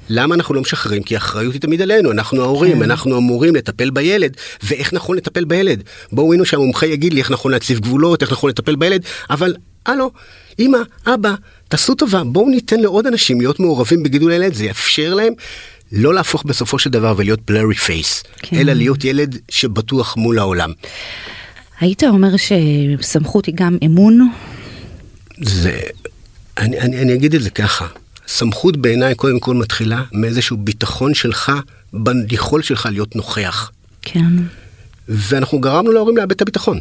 [0.10, 1.04] למה אנחנו לא משחררים?
[1.04, 2.84] כי האחריות היא תמיד עלינו, אנחנו ההורים, כן.
[2.84, 5.84] אנחנו אמורים לטפל בילד, ואיך נכון לטפל בילד.
[6.12, 10.12] בואו הנה שהמומחה יגיד לי איך נכון להציב גבולות, איך נכון לטפל בילד, אבל הלו,
[10.60, 11.36] אמא, אבא,
[11.68, 15.34] תעשו טובה, בואו ניתן לעוד אנשים להיות מעורבים בגידול הילד, זה יאפשר להם
[15.92, 18.58] לא להפוך בסופו של דבר ולהיות blurry face, כן.
[18.58, 20.72] אלא להיות ילד שבטוח מול העולם.
[21.80, 24.30] היית אומר שסמכות היא גם אמון?
[25.42, 25.80] זה,
[26.58, 27.88] אני, אני, אני אגיד את זה ככה,
[28.28, 31.52] סמכות בעיניי קודם כל מתחילה מאיזשהו ביטחון שלך
[31.94, 33.72] ביכולת שלך להיות נוכח.
[34.02, 34.26] כן.
[35.08, 36.80] ואנחנו גרמנו להורים לאבד את הביטחון.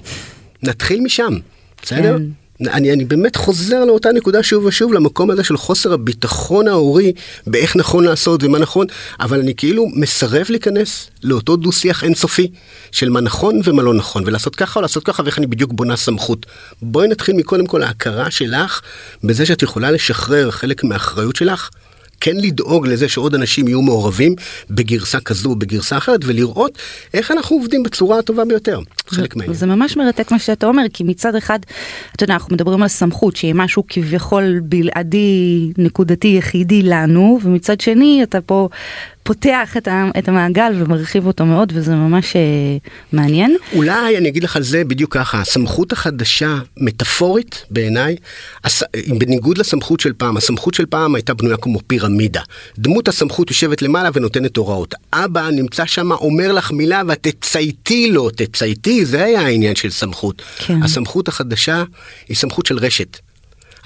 [0.63, 1.35] נתחיל משם,
[1.83, 2.19] בסדר?
[2.19, 2.46] כן.
[2.61, 7.13] אני, אני באמת חוזר לאותה נקודה שוב ושוב, למקום הזה של חוסר הביטחון ההורי
[7.47, 8.87] באיך נכון לעשות ומה נכון,
[9.21, 12.51] אבל אני כאילו מסרב להיכנס לאותו דו שיח אינסופי
[12.93, 15.97] של מה נכון ומה לא נכון, ולעשות ככה או לעשות ככה ואיך אני בדיוק בונה
[15.97, 16.47] סמכות.
[16.83, 18.81] בואי נתחיל מקודם כל ההכרה שלך
[19.25, 21.71] בזה שאת יכולה לשחרר חלק מהאחריות שלך.
[22.21, 24.35] כן לדאוג לזה שעוד אנשים יהיו מעורבים
[24.71, 26.79] בגרסה כזו בגרסה אחרת ולראות
[27.15, 28.81] איך אנחנו עובדים בצורה הטובה ביותר.
[29.09, 29.59] חלק מהעניין.
[29.59, 31.59] זה ממש מרתק מה שאתה אומר, כי מצד אחד,
[32.17, 38.21] אתה יודע, אנחנו מדברים על סמכות, שהיא משהו כביכול בלעדי, נקודתי, יחידי לנו, ומצד שני,
[38.23, 38.69] אתה פה
[39.27, 42.41] פותח את, ה, את המעגל ומרחיב אותו מאוד, וזה ממש אה,
[43.13, 43.57] מעניין.
[43.73, 48.17] אולי אני אגיד לך על זה בדיוק ככה, הסמכות החדשה, מטאפורית בעיניי,
[48.65, 48.83] הס...
[49.19, 52.41] בניגוד לסמכות של פעם, הסמכות של פעם הייתה בנויה כמו פירמידה.
[52.79, 54.95] דמות הסמכות יושבת למעלה ונותנת הוראות.
[55.13, 60.43] אבא נמצא שם, אומר לך מילה ואת תצייתי לו, תצייתי, זה היה העניין של סמכות.
[60.59, 60.83] כן.
[60.83, 61.85] הסמכות החדשה
[62.29, 63.19] היא סמכות של רשת.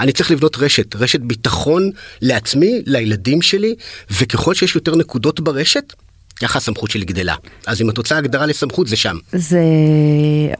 [0.00, 1.90] אני צריך לבנות רשת, רשת ביטחון
[2.22, 3.74] לעצמי, לילדים שלי,
[4.10, 5.92] וככל שיש יותר נקודות ברשת,
[6.40, 7.34] ככה הסמכות שלי גדלה.
[7.66, 9.16] אז אם את רוצה הגדרה לסמכות זה שם.
[9.32, 9.60] זה,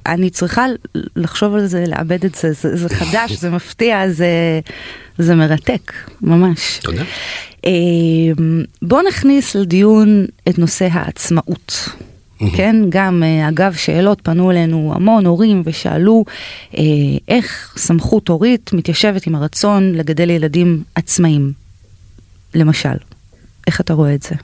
[0.06, 0.66] אני צריכה
[1.16, 4.60] לחשוב על זה, לעבד את זה, זה, זה חדש, זה מפתיע, זה,
[5.18, 6.78] זה מרתק, ממש.
[6.82, 7.02] תודה.
[7.66, 7.70] אה,
[8.82, 11.88] בוא נכניס לדיון את נושא העצמאות.
[12.56, 16.24] כן, גם אה, אגב שאלות פנו אלינו המון הורים ושאלו
[16.78, 16.82] אה,
[17.28, 21.52] איך סמכות הורית מתיישבת עם הרצון לגדל ילדים עצמאיים,
[22.54, 22.96] למשל.
[23.66, 24.34] איך אתה רואה את זה?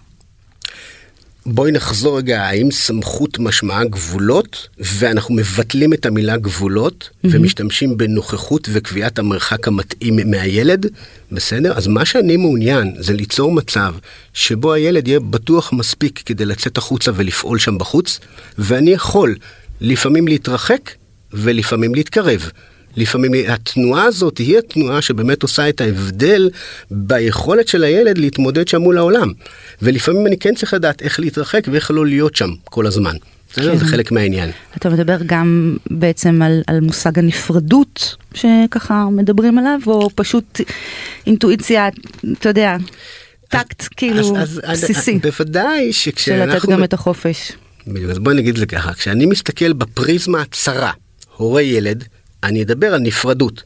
[1.49, 7.29] בואי נחזור רגע, האם סמכות משמעה גבולות, ואנחנו מבטלים את המילה גבולות, mm-hmm.
[7.33, 10.87] ומשתמשים בנוכחות וקביעת המרחק המתאים מהילד,
[11.33, 11.73] בסדר?
[11.77, 13.95] אז מה שאני מעוניין זה ליצור מצב
[14.35, 18.21] שבו הילד יהיה בטוח מספיק כדי לצאת החוצה ולפעול שם בחוץ,
[18.59, 19.35] ואני יכול
[19.81, 20.91] לפעמים להתרחק
[21.33, 22.51] ולפעמים להתקרב.
[22.97, 26.51] לפעמים התנועה הזאת היא התנועה שבאמת עושה את ההבדל
[26.91, 29.33] ביכולת של הילד להתמודד שם מול העולם.
[29.83, 33.17] ולפעמים אני כן צריך לדעת איך להתרחק ואיך לא להיות שם כל הזמן.
[33.53, 33.77] כן.
[33.77, 34.51] זה חלק מהעניין.
[34.77, 40.61] אתה מדבר גם בעצם על, על מושג הנפרדות שככה מדברים עליו, או פשוט
[41.27, 41.89] אינטואיציה,
[42.33, 42.77] אתה יודע,
[43.49, 46.73] טקט כאילו אז- אז- בסיסי, בוודאי של לתת שכשאנחנו...
[46.73, 47.53] גם את החופש.
[47.87, 50.93] בדיוק, אז בואי נגיד את זה ככה, כשאני מסתכל בפריזמה הצרה,
[51.37, 52.05] הורה ילד,
[52.43, 53.63] אני אדבר על נפרדות.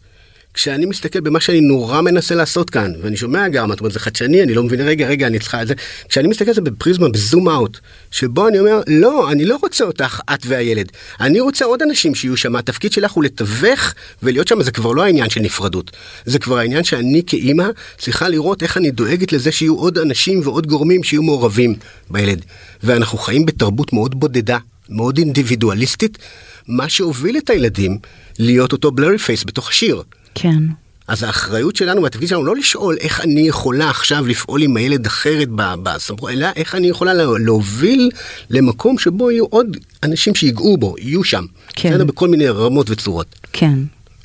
[0.54, 4.42] כשאני מסתכל במה שאני נורא מנסה לעשות כאן, ואני שומע גם, את אומרת, זה חדשני,
[4.42, 5.74] אני לא מבין, רגע, רגע, אני צריכה את זה.
[6.08, 7.78] כשאני מסתכל על זה בפריזמה, בזום אאוט,
[8.10, 10.92] שבו אני אומר, לא, אני לא רוצה אותך, את והילד.
[11.20, 15.02] אני רוצה עוד אנשים שיהיו שם, התפקיד שלך הוא לתווך ולהיות שם, זה כבר לא
[15.02, 15.90] העניין של נפרדות.
[16.24, 17.66] זה כבר העניין שאני כאימא
[17.98, 21.74] צריכה לראות איך אני דואגת לזה שיהיו עוד אנשים ועוד גורמים שיהיו מעורבים
[22.10, 22.44] בילד.
[22.82, 26.18] ואנחנו חיים בתרבות מאוד בודדה, מאוד אינדיבידואליסטית,
[26.68, 27.98] מה שהוביל את הילדים
[28.38, 30.02] להיות אותו בלרי פייס בתוך השיר.
[30.34, 30.62] כן.
[31.08, 35.48] אז האחריות שלנו והתפקיד שלנו לא לשאול איך אני יכולה עכשיו לפעול עם הילד אחרת
[35.82, 38.10] בסמכות, אלא איך אני יכולה לה- להוביל
[38.50, 41.44] למקום שבו יהיו עוד אנשים שיגעו בו, יהיו שם.
[41.68, 41.90] כן.
[41.90, 42.04] בסדר?
[42.04, 43.26] בכל מיני רמות וצורות.
[43.52, 43.78] כן,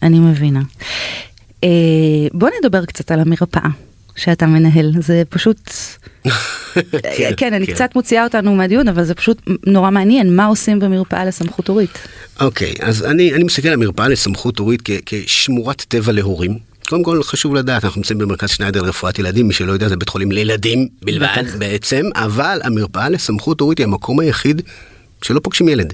[0.03, 0.61] אני מבינה.
[1.63, 1.69] אה,
[2.33, 3.69] בוא נדבר קצת על המרפאה
[4.15, 5.69] שאתה מנהל, זה פשוט...
[6.25, 6.31] אה,
[7.37, 11.67] כן, אני קצת מוציאה אותנו מהדיון, אבל זה פשוט נורא מעניין, מה עושים במרפאה לסמכות
[11.67, 11.97] הורית?
[12.41, 16.57] אוקיי, אז אני, אני מסתכל על המרפאה לסמכות הורית כ- כשמורת טבע להורים.
[16.89, 20.09] קודם כל חשוב לדעת, אנחנו נמצאים במרכז שניידר לרפואת ילדים, מי שלא יודע זה בית
[20.09, 21.43] חולים לילדים בלבד.
[21.57, 24.61] בעצם, אבל המרפאה לסמכות הורית היא המקום היחיד
[25.21, 25.93] שלא פוגשים ילד.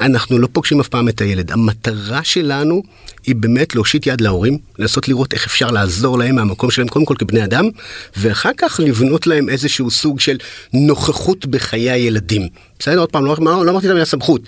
[0.00, 1.52] אנחנו לא פוגשים אף פעם את הילד.
[1.52, 2.82] המטרה שלנו
[3.26, 7.14] היא באמת להושיט יד להורים, לנסות לראות איך אפשר לעזור להם מהמקום שלהם, קודם כל
[7.18, 7.68] כבני אדם,
[8.16, 10.36] ואחר כך לבנות להם איזשהו סוג של
[10.72, 12.48] נוכחות בחיי הילדים.
[12.78, 12.98] בסדר?
[12.98, 14.40] עוד פעם, לא, לא, לא אמרתי את המילה סמכות.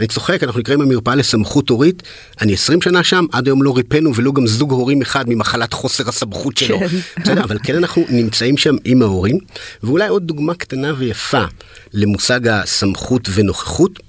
[0.00, 2.02] אני צוחק, אנחנו נקראים המרפאה לסמכות הורית,
[2.40, 6.08] אני 20 שנה שם, עד היום לא ריפאנו ולו גם זוג הורים אחד ממחלת חוסר
[6.08, 6.78] הסמכות שלו.
[6.78, 6.86] כן.
[7.22, 9.38] בסדר, אבל כן אנחנו נמצאים שם עם ההורים,
[9.82, 11.44] ואולי עוד דוגמה קטנה ויפה
[11.92, 14.00] למושג הסמכות ונוכחות.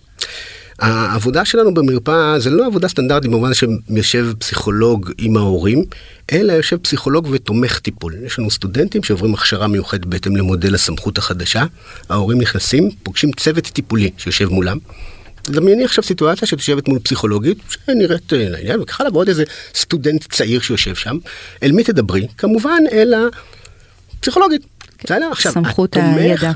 [0.79, 5.83] העבודה שלנו במרפאה זה לא עבודה סטנדרטית במובן שיושב פסיכולוג עם ההורים,
[6.31, 8.15] אלא יושב פסיכולוג ותומך טיפול.
[8.25, 11.65] יש לנו סטודנטים שעוברים הכשרה מיוחדת בהתאם למודל הסמכות החדשה.
[12.09, 14.77] ההורים נכנסים, פוגשים צוות טיפולי שיושב מולם.
[15.47, 19.43] דמייני עכשיו סיטואציה שאת יושבת מול פסיכולוגית שנראית אה, לעניין וככה לה ועוד איזה
[19.75, 21.17] סטודנט צעיר שיושב שם.
[21.63, 22.27] אל מי תדברי?
[22.37, 23.13] כמובן אל
[24.17, 24.61] הפסיכולוגית.
[25.03, 25.29] בסדר?
[25.31, 26.51] עכשיו, סמכות הידע.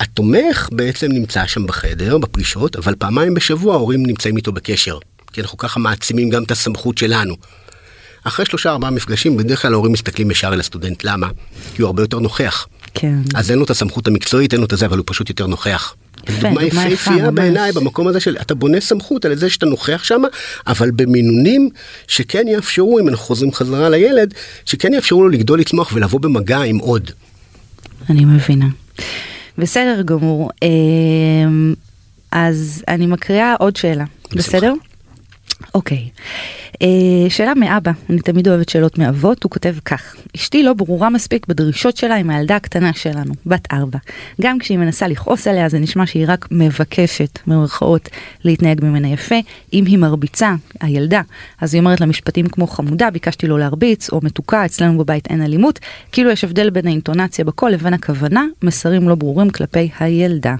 [0.00, 4.98] התומך בעצם נמצא שם בחדר, בפגישות, אבל פעמיים בשבוע ההורים נמצאים איתו בקשר.
[5.32, 7.36] כי אנחנו ככה מעצימים גם את הסמכות שלנו.
[8.24, 11.04] אחרי שלושה ארבעה מפגשים, בדרך כלל ההורים מסתכלים ישר אל הסטודנט.
[11.04, 11.28] למה?
[11.74, 12.66] כי הוא הרבה יותר נוכח.
[12.94, 13.14] כן.
[13.34, 15.94] אז אין לו את הסמכות המקצועית, אין לו את זה, אבל הוא פשוט יותר נוכח.
[16.26, 17.30] דוגמה דוגמה יפה, יפהפייה.
[17.30, 20.22] בעיניי במקום הזה של אתה בונה סמכות על זה שאתה נוכח שם,
[20.66, 21.68] אבל במינונים
[22.08, 24.34] שכן יאפשרו, אם אנחנו חוזרים חזרה לילד,
[24.66, 27.10] שכן יאפשרו לו לגדול, לצמוח ולבוא במגע עם עוד.
[28.10, 28.66] אני מבינה.
[29.60, 30.50] בסדר גמור.
[30.62, 31.74] אמ,
[32.32, 34.04] אז אני מקריאה עוד שאלה.
[34.32, 34.72] בסדר?
[35.74, 36.08] אוקיי.
[36.82, 41.46] אה, שאלה מאבא, אני תמיד אוהבת שאלות מאבות, הוא כותב כך: אשתי לא ברורה מספיק
[41.46, 43.98] בדרישות שלה עם הילדה הקטנה שלנו, בת ארבע.
[44.40, 48.08] גם כשהיא מנסה לכעוס עליה זה נשמע שהיא רק מבקשת, במרכאות,
[48.44, 49.34] להתנהג ממנה יפה.
[49.72, 51.22] אם היא מרביצה, הילדה,
[51.60, 55.42] אז היא אומרת לה משפטים כמו חמודה, ביקשתי לא להרביץ, או מתוקה, אצלנו בבית אין
[55.42, 55.78] אלימות.
[56.12, 60.54] כאילו יש הבדל בין האינטונציה בקול לבין הכוונה, מסרים לא ברורים כלפי הילדה.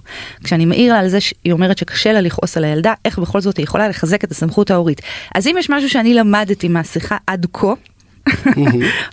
[0.44, 3.56] כשאני מעיר לה על זה שהיא אומרת שקשה לה לכעוס על הילדה, איך בכל זאת
[3.56, 4.99] היא יכולה לחזק את הסמכות ההורית.
[5.34, 7.72] אז אם יש משהו שאני למדתי מהשיחה עד כה,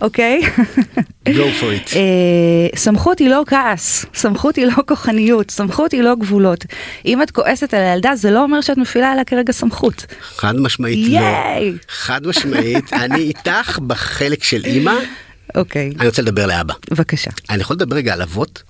[0.02, 0.41] אוקיי?
[1.30, 1.95] go for it.
[1.95, 6.65] אה, סמכות היא לא כעס, סמכות היא לא כוחניות, סמכות היא לא גבולות.
[7.06, 10.06] אם את כועסת על הילדה זה לא אומר שאת מפעילה עליה כרגע סמכות.
[10.21, 11.19] חד משמעית לא.
[11.89, 14.93] חד משמעית, אני איתך בחלק של אימא,
[15.56, 16.73] אוקיי, אני רוצה לדבר לאבא.
[16.91, 18.63] בבקשה, אני יכול לדבר רגע על אבות?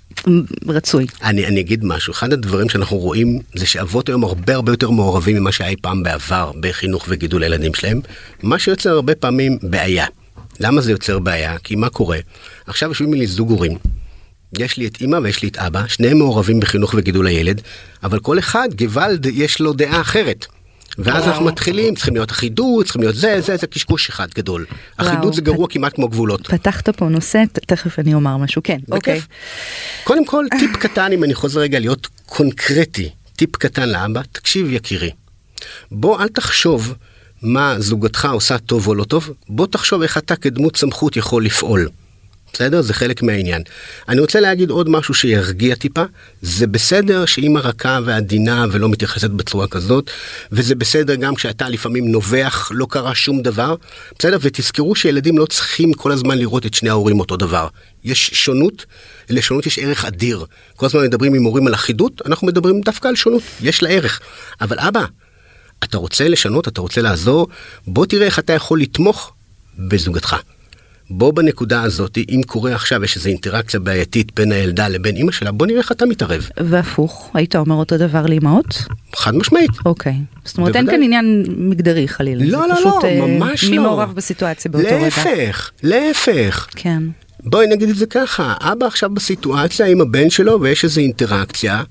[0.67, 1.05] רצוי.
[1.23, 5.35] אני, אני אגיד משהו, אחד הדברים שאנחנו רואים זה שאבות היום הרבה הרבה יותר מעורבים
[5.35, 8.01] ממה שהיה אי פעם בעבר בחינוך וגידול הילדים שלהם,
[8.43, 10.05] מה שיוצר הרבה פעמים בעיה.
[10.59, 11.57] למה זה יוצר בעיה?
[11.57, 12.19] כי מה קורה?
[12.67, 13.77] עכשיו יושבים לי זוג הורים,
[14.59, 17.61] יש לי את אימא ויש לי את אבא, שניהם מעורבים בחינוך וגידול הילד,
[18.03, 20.45] אבל כל אחד, גוואלד, יש לו דעה אחרת.
[20.97, 24.65] ואז אנחנו מתחילים, צריכים להיות אחידות, צריכים להיות זה, זה, זה קשקוש אחד גדול.
[24.97, 26.47] אחידות זה גרוע כמעט כמו גבולות.
[26.47, 29.21] פתחת פה נושא, תכף אני אומר משהו, כן, אוקיי.
[30.03, 35.11] קודם כל, טיפ קטן, אם אני חוזר רגע להיות קונקרטי, טיפ קטן לאבא, תקשיב יקירי.
[35.91, 36.93] בוא אל תחשוב
[37.41, 41.89] מה זוגתך עושה טוב או לא טוב, בוא תחשוב איך אתה כדמות סמכות יכול לפעול.
[42.53, 42.81] בסדר?
[42.81, 43.61] זה חלק מהעניין.
[44.09, 46.03] אני רוצה להגיד עוד משהו שירגיע טיפה,
[46.41, 50.11] זה בסדר שאימא רכה ועדינה ולא מתייחסת בצורה כזאת,
[50.51, 53.75] וזה בסדר גם כשאתה לפעמים נובח, לא קרה שום דבר,
[54.19, 54.37] בסדר?
[54.41, 57.67] ותזכרו שילדים לא צריכים כל הזמן לראות את שני ההורים אותו דבר.
[58.03, 58.85] יש שונות,
[59.29, 60.45] לשונות יש ערך אדיר.
[60.75, 64.19] כל הזמן מדברים עם הורים על אחידות, אנחנו מדברים דווקא על שונות, יש לה ערך.
[64.61, 65.05] אבל אבא,
[65.83, 67.47] אתה רוצה לשנות, אתה רוצה לעזור,
[67.87, 69.33] בוא תראה איך אתה יכול לתמוך
[69.77, 70.35] בזוגתך.
[71.09, 75.51] בוא בנקודה הזאת, אם קורה עכשיו, יש איזו אינטראקציה בעייתית בין הילדה לבין אימא שלה,
[75.51, 76.49] בוא נראה איך אתה מתערב.
[76.57, 78.85] והפוך, היית אומר אותו דבר לאמהות?
[79.15, 79.71] חד משמעית.
[79.85, 80.15] אוקיי.
[80.45, 80.89] זאת אומרת, אין.
[80.91, 82.45] כאן עניין מגדרי חלילה.
[82.45, 83.83] לא, לא, פשוט, לא, אה, ממש מי לא.
[83.83, 84.99] מעורב בסיטואציה באותו רגע.
[84.99, 86.67] להפך, להפך.
[86.75, 87.03] כן.
[87.43, 91.83] בואי נגיד את זה ככה, אבא עכשיו בסיטואציה עם הבן שלו ויש איזו אינטראקציה,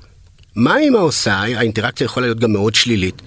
[0.56, 1.34] מה אמא עושה?
[1.34, 3.22] האינטראקציה יכולה להיות גם מאוד שלילית.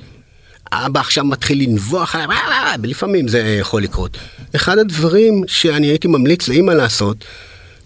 [0.72, 4.18] אבא עכשיו מתחיל לנבוח עליו, לפעמים זה יכול לקרות.
[4.56, 7.26] אחד הדברים שאני הייתי ממליץ לאמא לעשות,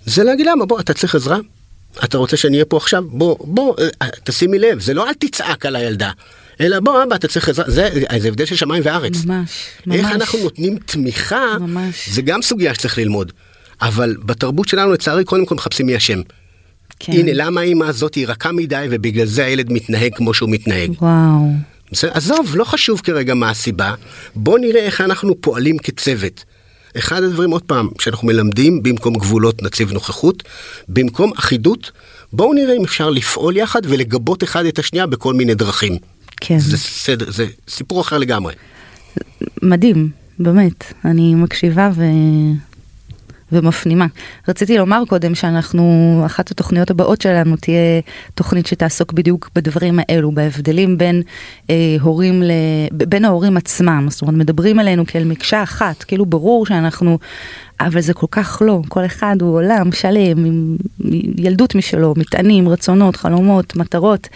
[0.05, 1.37] זה להגיד למה, בוא, אתה צריך עזרה?
[2.03, 3.03] אתה רוצה שאני אהיה פה עכשיו?
[3.07, 6.11] בוא, בוא, אה, תשימי לב, זה לא אל תצעק על הילדה,
[6.61, 9.25] אלא בוא, אבא, אתה צריך עזרה, זה, זה הבדל של שמיים וארץ.
[9.25, 9.49] ממש,
[9.87, 9.97] ממש.
[9.97, 12.09] איך אנחנו נותנים תמיכה, ממש.
[12.09, 13.31] זה גם סוגיה שצריך ללמוד.
[13.81, 16.21] אבל בתרבות שלנו לצערי קודם כל מחפשים מי אשם.
[16.99, 17.13] כן.
[17.13, 20.91] הנה למה האמא הזאת היא רכה מדי ובגלל זה הילד מתנהג כמו שהוא מתנהג.
[21.01, 21.72] וואו.
[22.11, 23.93] עזוב, לא חשוב כרגע מה הסיבה,
[24.35, 26.43] בוא נראה איך אנחנו פועלים כצוות.
[26.97, 30.43] אחד הדברים, עוד פעם, שאנחנו מלמדים, במקום גבולות נציב נוכחות,
[30.89, 31.91] במקום אחידות,
[32.33, 35.97] בואו נראה אם אפשר לפעול יחד ולגבות אחד את השנייה בכל מיני דרכים.
[36.41, 36.59] כן.
[36.59, 38.53] זה סדר, זה סיפור אחר לגמרי.
[39.61, 40.93] מדהים, באמת.
[41.05, 42.03] אני מקשיבה ו...
[43.53, 44.05] ומפנימה.
[44.47, 48.01] רציתי לומר קודם שאנחנו, אחת התוכניות הבאות שלנו תהיה
[48.35, 51.21] תוכנית שתעסוק בדיוק בדברים האלו, בהבדלים בין
[51.69, 52.51] אה, הורים, ל...
[52.91, 54.07] בין ההורים עצמם.
[54.09, 57.17] זאת אומרת, מדברים עלינו כאל מקשה אחת, כאילו ברור שאנחנו,
[57.79, 60.77] אבל זה כל כך לא, כל אחד הוא עולם שלם, עם
[61.37, 64.27] ילדות משלו, מטענים, רצונות, חלומות, מטרות,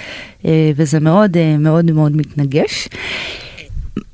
[0.45, 2.89] אה, וזה מאוד אה, מאוד מאוד מתנגש.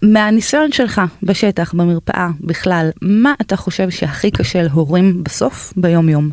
[0.02, 6.30] מהניסיון שלך בשטח, במרפאה, בכלל, מה אתה חושב שהכי קשה להורים בסוף, ביום יום?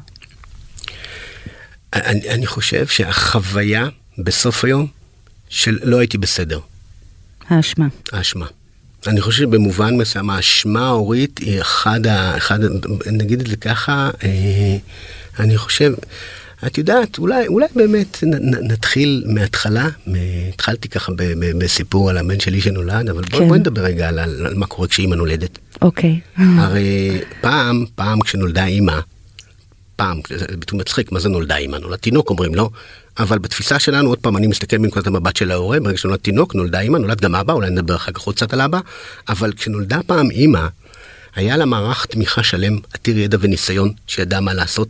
[1.95, 4.87] אני, אני חושב שהחוויה בסוף היום
[5.49, 6.61] של לא הייתי בסדר,
[7.49, 7.87] האשמה.
[8.13, 8.47] האשמה.
[9.07, 12.37] אני חושב שבמובן מסוים האשמה ההורית היא אחד ה...
[12.37, 12.59] אחד,
[13.07, 14.77] נגיד את זה ככה, אה,
[15.39, 15.93] אני חושב,
[16.67, 19.89] את יודעת, אולי, אולי באמת נ, נ, נתחיל מההתחלה,
[20.49, 23.49] התחלתי ככה ב, ב, בסיפור על הבן שלי שנולד, אבל בואי כן.
[23.49, 25.59] בוא נדבר רגע על, על, על מה קורה כשאימא נולדת.
[25.83, 26.21] אוקיי.
[26.37, 29.01] הרי פעם, פעם כשנולדה אימא,
[29.97, 31.77] פעם, זה ביטוי מצחיק, מה זה נולדה אימא?
[31.77, 32.71] נולד תינוק אומרים לא?
[33.19, 36.81] אבל בתפיסה שלנו, עוד פעם, אני מסתכל מנקודת המבט של ההורה, ברגע שנולד תינוק, נולדה
[36.81, 38.81] אימא, נולד גם אבא, אולי נדבר אחר כך עוד קצת על אבא,
[39.29, 40.67] אבל כשנולדה פעם אימא,
[41.35, 44.89] היה לה מערך תמיכה שלם, עתיר ידע וניסיון, שידע מה לעשות.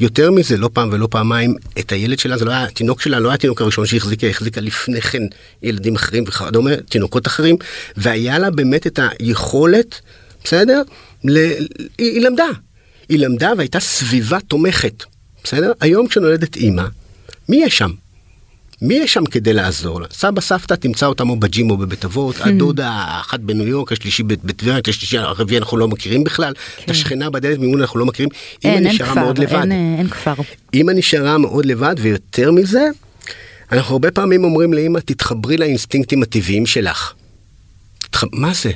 [0.00, 3.28] יותר מזה, לא פעם ולא פעמיים, את הילד שלה, זה לא היה, התינוק שלה לא
[3.28, 5.22] היה התינוק הראשון שהחזיקה, היא החזיקה לפני כן
[5.62, 7.56] ילדים אחרים וכדומה, תינוקות אחרים,
[7.96, 10.00] והיה לה באמת את היכולת,
[10.44, 10.82] בסדר?
[11.24, 11.36] ל...
[11.38, 12.48] היא, היא למדה.
[13.08, 15.04] היא למדה והייתה סביבה תומכת,
[15.44, 15.72] בסדר?
[15.80, 16.84] היום כשנולדת אימא,
[17.48, 17.90] מי יש שם?
[18.82, 20.06] מי יש שם כדי לעזור לה?
[20.10, 24.80] סבא, סבתא, תמצא אותם או בג'ים או בבית אבות, הדודה האחת בניו יורק, השלישי בטבריה,
[24.88, 26.52] השלישי הרביעי אנחנו לא מכירים בכלל,
[26.84, 28.30] את השכנה בדלת ממול אנחנו לא מכירים,
[28.64, 29.54] אימא נשארה מאוד לבד.
[29.54, 30.34] אין, אה, כפר.
[30.74, 32.88] אימא נשארה מאוד לבד, ויותר מזה,
[33.72, 37.12] אנחנו הרבה פעמים אומרים לאימא, תתחברי לאינסטינקטים הטבעיים שלך.
[38.32, 38.70] מה זה?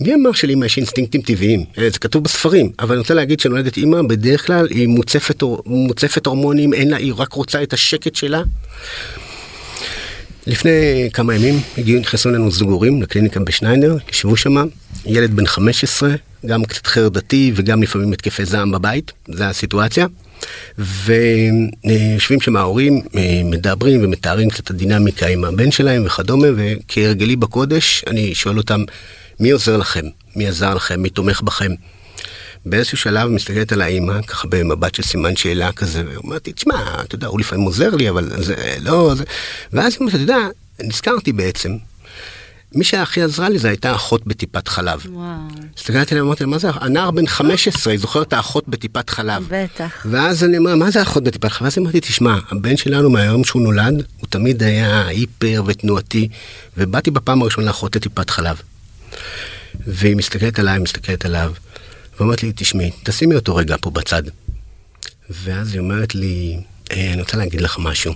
[0.00, 1.64] מי אמר שלאמא יש אינסטינקטים טבעיים?
[1.78, 6.26] אה, זה כתוב בספרים, אבל אני רוצה להגיד שנולדת אימא, בדרך כלל היא מוצפת, מוצפת
[6.26, 8.42] הורמונים, אין לה, היא רק רוצה את השקט שלה.
[10.46, 14.66] לפני כמה ימים הגיעו, נכנסו אלינו זוג הורים לקליניקה בשניידר, ישבו שם,
[15.06, 16.14] ילד בן 15,
[16.46, 20.06] גם קצת חרדתי וגם לפעמים התקפי זעם בבית, זו הסיטואציה.
[20.78, 28.34] ויושבים שם ההורים, אה, מדברים ומתארים קצת הדינמיקה עם הבן שלהם וכדומה, וכהרגלי בקודש, אני
[28.34, 28.80] שואל אותם,
[29.40, 30.04] מי עוזר לכם?
[30.36, 31.02] מי עזר לכם?
[31.02, 31.72] מי תומך בכם?
[32.66, 37.26] באיזשהו שלב מסתכלת על האימא, ככה במבט של סימן שאלה כזה, ואמרתי, תשמע, אתה יודע,
[37.26, 39.14] הוא לפעמים עוזר לי, אבל זה לא...
[39.16, 39.24] זה...
[39.72, 40.38] ואז אומרת, אתה יודע,
[40.80, 41.76] נזכרתי בעצם,
[42.74, 45.02] מי שהכי עזרה לי זה הייתה אחות בטיפת חלב.
[45.08, 45.26] וואו.
[45.76, 49.46] הסתכלתי עליה, אמרתי לה, מה זה, הנער בן 15, היא זוכרת את האחות בטיפת חלב.
[49.50, 50.06] בטח.
[50.10, 51.62] ואז אני אומר, מה זה אחות בטיפת חלב?
[51.62, 56.28] ואז אמרתי, תשמע, הבן שלנו מהיום שהוא נולד, הוא תמיד היה היפר ותנועתי,
[56.76, 58.60] ובאתי בפעם הראשונה לאחות לטיפת חלב.
[59.86, 61.52] והיא מסתכלת עליי, מסתכלת עליו,
[62.18, 64.22] ואומרת לי, תשמעי, תשימי אותו רגע פה בצד.
[65.30, 66.56] ואז היא אומרת לי,
[66.90, 68.14] אה, אני רוצה להגיד לך משהו.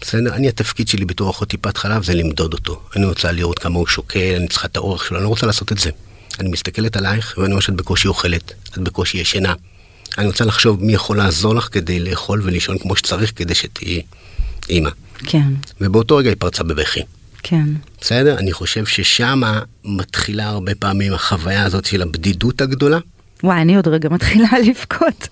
[0.00, 2.82] בסדר, אני התפקיד שלי בתור אחות טיפת חלב זה למדוד אותו.
[2.96, 5.72] אני רוצה לראות כמה הוא שוקל, אני צריכה את האורך שלו, אני לא רוצה לעשות
[5.72, 5.90] את זה.
[6.40, 9.54] אני מסתכלת עלייך ואני רואה שאת בקושי אוכלת, את בקושי ישנה.
[10.18, 14.02] אני רוצה לחשוב מי יכול לעזור לך כדי לאכול ולישון כמו שצריך כדי שתהיי
[14.68, 14.90] אימא.
[15.26, 17.00] כן, ובאותו רגע היא פרצה בבכי.
[17.42, 17.66] כן,
[18.00, 18.38] בסדר?
[18.38, 22.98] אני חושב ששמה מתחילה הרבה פעמים החוויה הזאת של הבדידות הגדולה.
[23.44, 25.28] וואי, אני עוד רגע מתחילה לבכות.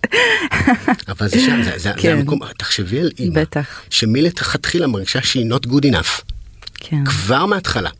[1.09, 2.19] אבל זה שם, זה, זה, זה כן.
[2.19, 3.41] המקום, תחשבי על אימא.
[3.41, 3.83] בטח.
[3.91, 6.23] שמלכתחילה מרגישה שהיא not good enough.
[6.75, 7.91] כן, כבר מההתחלה.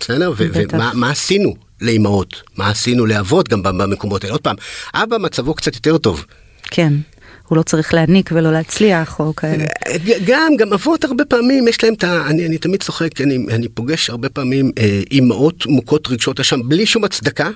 [0.00, 0.32] בסדר?
[0.36, 2.42] ומה מה עשינו לאימהות?
[2.56, 4.34] מה עשינו לאבות גם במקומות האלה?
[4.34, 4.56] עוד פעם,
[4.94, 6.24] אבא מצבו קצת יותר טוב.
[6.62, 6.92] כן.
[7.48, 9.64] הוא לא צריך להעניק ולא להצליח או כאלה.
[10.26, 12.26] גם, גם אבות הרבה פעמים יש להם את ה...
[12.26, 16.86] אני, אני תמיד צוחק, אני, אני פוגש הרבה פעמים אה, אימהות מוכות רגשות אשם בלי
[16.86, 17.50] שום הצדקה,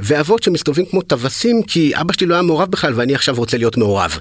[0.00, 3.76] ואבות שמסתובבים כמו טווסים כי אבא שלי לא היה מעורב בכלל ואני עכשיו רוצה להיות
[3.76, 4.18] מעורב.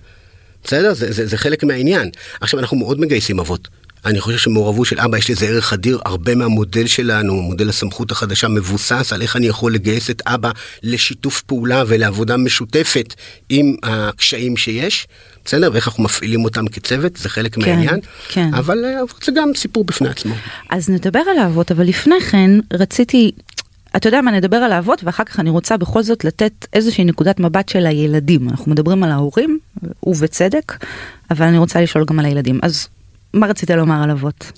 [0.64, 0.94] בסדר?
[0.94, 2.10] זה, זה, זה חלק מהעניין.
[2.42, 3.68] עכשיו אנחנו מאוד מגייסים אבות.
[4.06, 8.48] אני חושב שמעורבות של אבא יש לזה ערך אדיר, הרבה מהמודל שלנו, מודל הסמכות החדשה
[8.48, 10.52] מבוסס על איך אני יכול לגייס את אבא
[10.84, 13.14] לשיתוף פעולה ולעבודה משותפת
[13.50, 15.08] עם הקשיים שיש,
[15.46, 15.70] בסדר?
[15.74, 18.00] ואיך אנחנו מפעילים אותם כצוות, זה חלק כן, מהעניין,
[18.30, 18.54] כן.
[18.54, 20.36] אבל אה, אבות זה גם סיפור בפני עצמו.
[20.70, 23.32] אז נדבר על האבות, אבל לפני כן רציתי,
[23.96, 27.40] אתה יודע מה, נדבר על האבות ואחר כך אני רוצה בכל זאת לתת איזושהי נקודת
[27.40, 28.50] מבט של הילדים.
[28.50, 29.60] אנחנו מדברים על ההורים,
[30.04, 30.86] ובצדק,
[31.32, 32.60] אבל אני רוצה לשאול גם על הילדים.
[32.64, 32.88] אז
[33.34, 34.52] מה רצית לומר על אבות?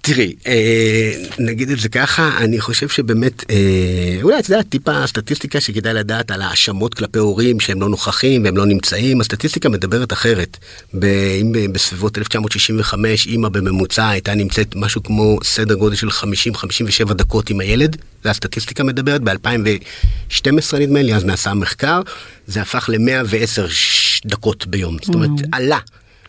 [0.00, 5.60] תראי, אה, נגיד את זה ככה, אני חושב שבאמת, אה, אולי את יודעת טיפה סטטיסטיקה
[5.60, 10.56] שכדאי לדעת על האשמות כלפי הורים שהם לא נוכחים והם לא נמצאים, הסטטיסטיקה מדברת אחרת.
[10.94, 11.04] ב,
[11.40, 17.50] אם ב- בסביבות 1965 אימא בממוצע הייתה נמצאת משהו כמו סדר גודל של 50-57 דקות
[17.50, 22.00] עם הילד, זה הסטטיסטיקה מדברת, ב-2012 נדמה לי, אז נעשה מחקר,
[22.46, 23.70] זה הפך ל-110
[24.26, 25.30] דקות ביום, זאת אומרת.
[25.52, 25.78] עלה.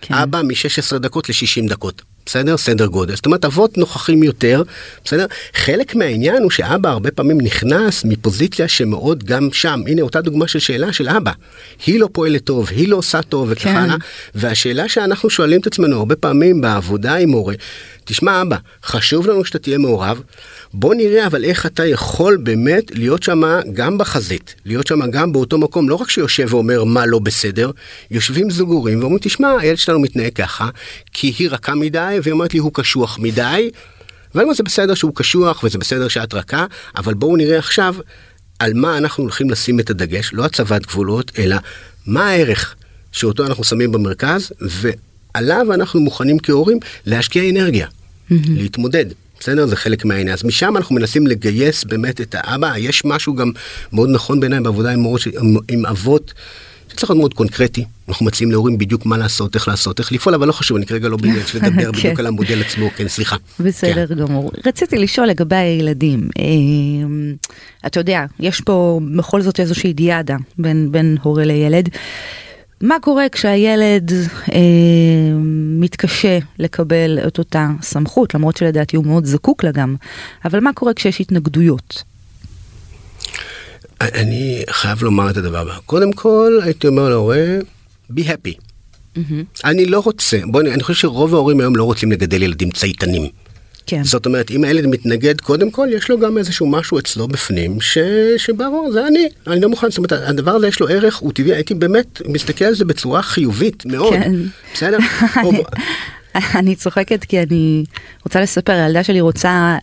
[0.02, 0.14] כן.
[0.14, 2.02] אבא מ-16 דקות ל-60 דקות.
[2.26, 2.58] בסדר?
[2.58, 3.16] סדר גודל.
[3.16, 4.64] זאת אומרת, אבות נוכחים יותר,
[5.06, 5.26] בסדר?
[5.54, 10.60] חלק מהעניין הוא שאבא הרבה פעמים נכנס מפוזיציה שמאוד גם שם, הנה אותה דוגמה של
[10.60, 11.32] שאלה של אבא.
[11.86, 13.76] היא לא פועלת טוב, היא לא עושה טוב וכך כן.
[13.76, 13.96] הלאה.
[14.36, 17.54] והשאלה שאנחנו שואלים את עצמנו הרבה פעמים בעבודה עם הורה,
[18.06, 20.22] תשמע אבא, חשוב לנו שאתה תהיה מעורב,
[20.74, 23.42] בוא נראה אבל איך אתה יכול באמת להיות שם
[23.74, 27.72] גם בחזית, להיות שם גם באותו מקום, לא רק שיושב ואומר מה לא בסדר,
[28.12, 30.70] יושבים זוגורים ואומרים, תשמע, הילד שלנו מתנהג ככה,
[31.14, 33.70] כי היא רכה מדי, והיא אומרת לי, הוא קשוח מדי,
[34.36, 36.66] ואני אומר, זה בסדר שהוא קשוח וזה בסדר שאת רכה,
[36.98, 37.96] אבל בואו נראה עכשיו
[38.60, 41.56] על מה אנחנו הולכים לשים את הדגש, לא הצבת גבולות, אלא
[42.06, 42.76] מה הערך
[43.12, 47.88] שאותו אנחנו שמים במרכז, ועליו אנחנו מוכנים כהורים להשקיע אנרגיה,
[48.30, 49.06] להתמודד.
[49.44, 49.66] בסדר?
[49.66, 50.34] זה חלק מהעניין.
[50.34, 52.74] אז משם אנחנו מנסים לגייס באמת את האבא.
[52.78, 53.52] יש משהו גם
[53.94, 56.34] מאוד נכון בעיניי בעבודה עם, מורות, עם, עם אבות,
[56.90, 57.86] שצריך להיות מאוד קונקרטי.
[58.10, 61.10] אנחנו מציעים להורים בדיוק מה לעשות, איך לעשות, איך לפעול, אבל לא חשוב, אני כרגע
[61.10, 61.92] לא בעניין של לדבר כן.
[61.92, 63.36] בדיוק על המודל עצמו, כן, סליחה.
[63.60, 64.16] בסדר כן.
[64.16, 64.52] גמור.
[64.66, 66.30] רציתי לשאול לגבי הילדים.
[66.40, 66.44] אה,
[67.86, 71.90] אתה יודע, יש פה בכל זאת איזושהי דיאדה בין, בין הורה לילד.
[72.82, 74.12] מה קורה כשהילד
[74.54, 74.60] אה,
[75.80, 79.96] מתקשה לקבל את אותה סמכות, למרות שלדעתי הוא מאוד זקוק לה גם,
[80.46, 82.04] אבל מה קורה כשיש התנגדויות?
[84.02, 85.78] אני חייב לומר את הדבר הבא.
[85.86, 87.46] קודם כל, הייתי אומר להורה,
[88.12, 88.60] be happy.
[89.66, 93.43] אני לא רוצה, בואי, אני חושב שרוב ההורים היום לא רוצים לגדל ילדים צייתנים.
[93.88, 94.04] כן.
[94.04, 97.98] זאת אומרת, אם הילד מתנגד, קודם כל יש לו גם איזשהו משהו אצלו בפנים, ש...
[98.38, 101.54] שברור, זה אני, אני לא מוכן, זאת אומרת, הדבר הזה יש לו ערך, הוא טבעי,
[101.54, 104.14] הייתי באמת מסתכל על זה בצורה חיובית מאוד.
[104.14, 104.32] כן.
[104.74, 104.98] בסדר?
[105.44, 105.52] או-
[106.60, 107.84] אני צוחקת כי אני
[108.26, 109.78] רוצה לספר, הילדה שלי רוצה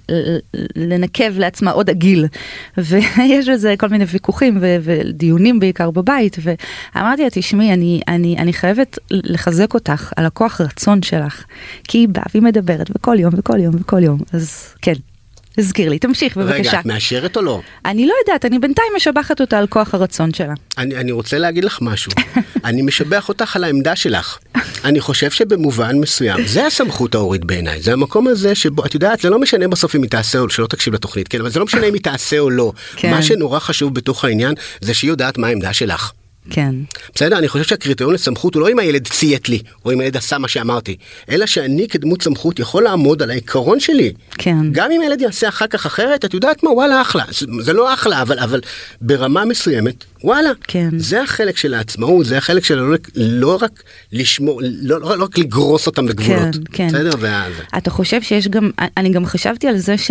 [0.76, 2.26] לנקב לעצמה עוד עגיל,
[2.78, 8.53] ויש בזה כל מיני ויכוחים ו- ודיונים בעיקר בבית, ואמרתי לה, תשמעי, אני, אני, אני
[8.53, 11.44] חייבת לחזק אותך על הכוח רצון שלך,
[11.88, 14.94] כי היא באה והיא מדברת וכל יום וכל יום וכל יום, אז כן,
[15.61, 16.70] הזכיר לי, תמשיך בבקשה.
[16.70, 17.61] רגע, את מאשרת או לא?
[17.84, 20.54] אני לא יודעת, אני בינתיים משבחת אותה על כוח הרצון שלה.
[20.78, 22.12] אני, אני רוצה להגיד לך משהו.
[22.64, 24.38] אני משבח אותך על העמדה שלך.
[24.84, 27.82] אני חושב שבמובן מסוים, זה הסמכות ההורית בעיניי.
[27.82, 30.66] זה המקום הזה שבו, את יודעת, זה לא משנה בסוף אם היא תעשה או שלא
[30.66, 31.40] תקשיב לתוכנית, כן?
[31.40, 32.72] אבל זה לא משנה אם היא תעשה או לא.
[32.96, 33.11] כן.
[33.11, 36.12] מה שנורא חשוב בתוך העניין, זה שהיא יודעת מה העמדה שלך.
[36.51, 36.74] כן,
[37.14, 37.38] בסדר?
[37.38, 40.49] אני חושב שהקריטריון לסמכות הוא לא אם הילד ציית לי, או אם הילד עשה מה
[40.49, 40.97] שאמרתי,
[41.30, 44.12] אלא שאני כדמות סמכות יכול לעמוד על העיקרון שלי.
[44.38, 44.72] כן.
[44.72, 47.24] גם אם הילד יעשה אחר כך אחרת, את יודעת מה, וואלה, אחלה.
[47.30, 48.61] זה, זה לא אחלה, אבל, אבל
[49.01, 50.51] ברמה מסוימת, וואלה.
[50.62, 50.99] כן.
[50.99, 53.82] זה החלק של העצמאות, זה החלק של לא, לא רק
[54.12, 56.55] לשמור, לא, לא, לא רק לגרוס אותם בגבולות.
[56.55, 56.88] כן, כן.
[56.88, 57.11] בסדר?
[57.20, 57.62] זה.
[57.78, 60.11] אתה חושב שיש גם, אני גם חשבתי על זה ש...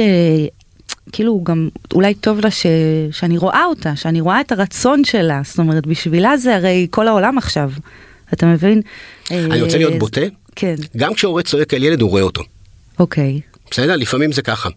[1.12, 2.66] כאילו גם אולי טוב לה ש...
[3.12, 7.38] שאני רואה אותה, שאני רואה את הרצון שלה, זאת אומרת בשבילה זה הרי כל העולם
[7.38, 7.72] עכשיו,
[8.34, 8.82] אתה מבין?
[9.32, 10.22] אני רוצה להיות אה, בוטה.
[10.56, 12.42] כן, גם כשהורה צועק על ילד, הוא רואה אותו.
[13.00, 13.42] אוקיי,
[13.72, 13.96] בסדר?
[13.96, 14.70] לפעמים זה ככה.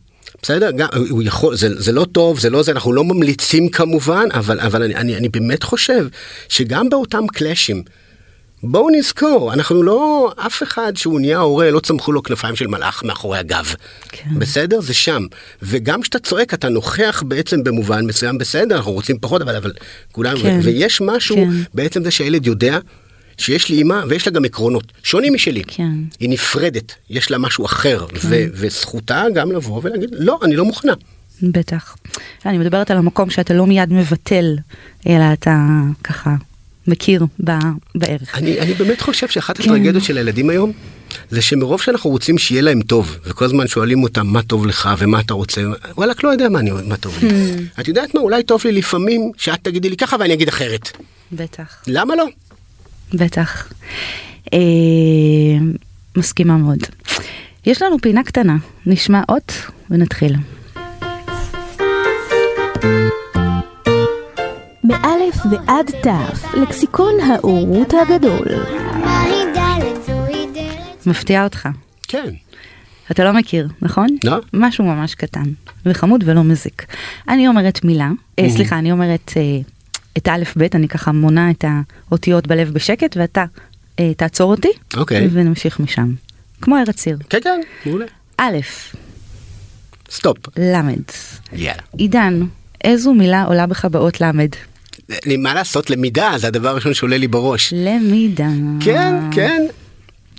[0.42, 4.24] בסדר, גם, הוא יכול, זה, זה לא טוב, זה לא זה, אנחנו לא ממליצים כמובן,
[4.34, 6.06] אבל, אבל אני, אני, אני באמת חושב
[6.48, 7.82] שגם באותם קלאשים,
[8.62, 13.04] בואו נזכור, אנחנו לא, אף אחד שהוא נהיה הורה, לא צמחו לו כנפיים של מלאך
[13.04, 13.74] מאחורי הגב.
[14.08, 14.30] כן.
[14.38, 14.80] בסדר?
[14.80, 15.26] זה שם.
[15.62, 19.72] וגם כשאתה צועק, אתה נוכח בעצם במובן מסוים בסדר, אנחנו רוצים פחות, אבל, אבל
[20.12, 20.58] כולם, כן.
[20.62, 21.50] ו- ויש משהו, כן.
[21.74, 22.78] בעצם זה שהילד יודע
[23.38, 25.62] שיש לי אימא ויש לה גם עקרונות, שונים משלי.
[25.66, 25.92] כן.
[26.20, 30.92] היא נפרדת, יש לה משהו אחר, ו- וזכותה גם לבוא ולהגיד, לא, אני לא מוכנה.
[31.42, 31.96] בטח.
[32.46, 34.56] אני מדברת על המקום שאתה לא מיד מבטל,
[35.06, 35.56] אלא אתה
[36.04, 36.30] ככה
[36.86, 37.52] מכיר ב-
[37.94, 38.34] בערך.
[38.34, 39.62] אני, אני באמת חושב שאחת כן.
[39.62, 40.72] הטרגדיות של הילדים היום,
[41.30, 45.20] זה שמרוב שאנחנו רוצים שיהיה להם טוב, וכל הזמן שואלים אותם מה טוב לך ומה
[45.20, 45.62] אתה רוצה,
[45.96, 47.28] וואלכ לא יודע מה, אני, מה טוב לי.
[47.28, 47.80] Hmm.
[47.80, 50.90] את יודעת מה, אולי טוב לי לפעמים שאת תגידי לי ככה ואני אגיד אחרת.
[51.32, 51.82] בטח.
[51.86, 52.24] למה לא?
[53.14, 53.72] בטח.
[54.52, 54.58] אה,
[56.16, 56.78] מסכימה מאוד.
[57.66, 58.56] יש לנו פינה קטנה,
[58.86, 59.52] נשמע אות
[59.90, 60.34] ונתחיל.
[64.84, 68.46] מאלף ועד תף, לקסיקון האורות הגדול.
[71.06, 71.68] מפתיע אותך.
[72.08, 72.34] כן.
[73.10, 74.06] אתה לא מכיר, נכון?
[74.24, 74.36] לא.
[74.52, 75.42] משהו ממש קטן,
[75.86, 76.86] וחמוד ולא מזיק.
[77.28, 79.42] אני אומרת מילה, אה, סליחה, אני אומרת אה,
[80.16, 81.64] את האלף בית, אני ככה מונה את
[82.08, 83.44] האותיות בלב בשקט, ואתה
[83.98, 85.28] אה, תעצור אותי, אוקיי.
[85.32, 86.14] ונמשיך משם.
[86.60, 87.18] כמו ארץ עיר.
[87.30, 88.06] כן, כן, מעולה.
[88.36, 88.56] א',
[90.10, 90.38] סטופ.
[90.58, 91.02] למד.
[91.52, 91.82] יאללה.
[91.96, 92.42] עידן,
[92.84, 94.48] איזו מילה עולה בך באות למד?
[95.38, 97.72] מה לעשות, למידה זה הדבר הראשון שעולה לי בראש.
[97.76, 98.48] למידה.
[98.80, 99.62] כן, כן.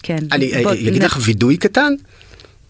[0.04, 0.18] כן.
[0.32, 0.52] אני
[0.90, 1.94] אגיד נ- לך וידוי קטן?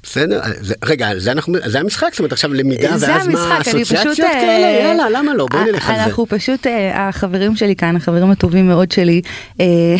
[0.04, 0.42] בסדר?
[0.62, 3.82] זה- רגע, זה אנחנו, זה המשחק, זאת אומרת עכשיו למידה, ואז מה המשחק, פשוט...
[3.82, 4.80] אסוציאציות אה, כאלה?
[4.82, 5.48] יאללה, למה לא?
[5.52, 6.04] בואי אה, נלך על זה.
[6.04, 9.22] אנחנו פשוט, אה, החברים שלי כאן, החברים הטובים מאוד שלי,
[9.62, 9.66] אה,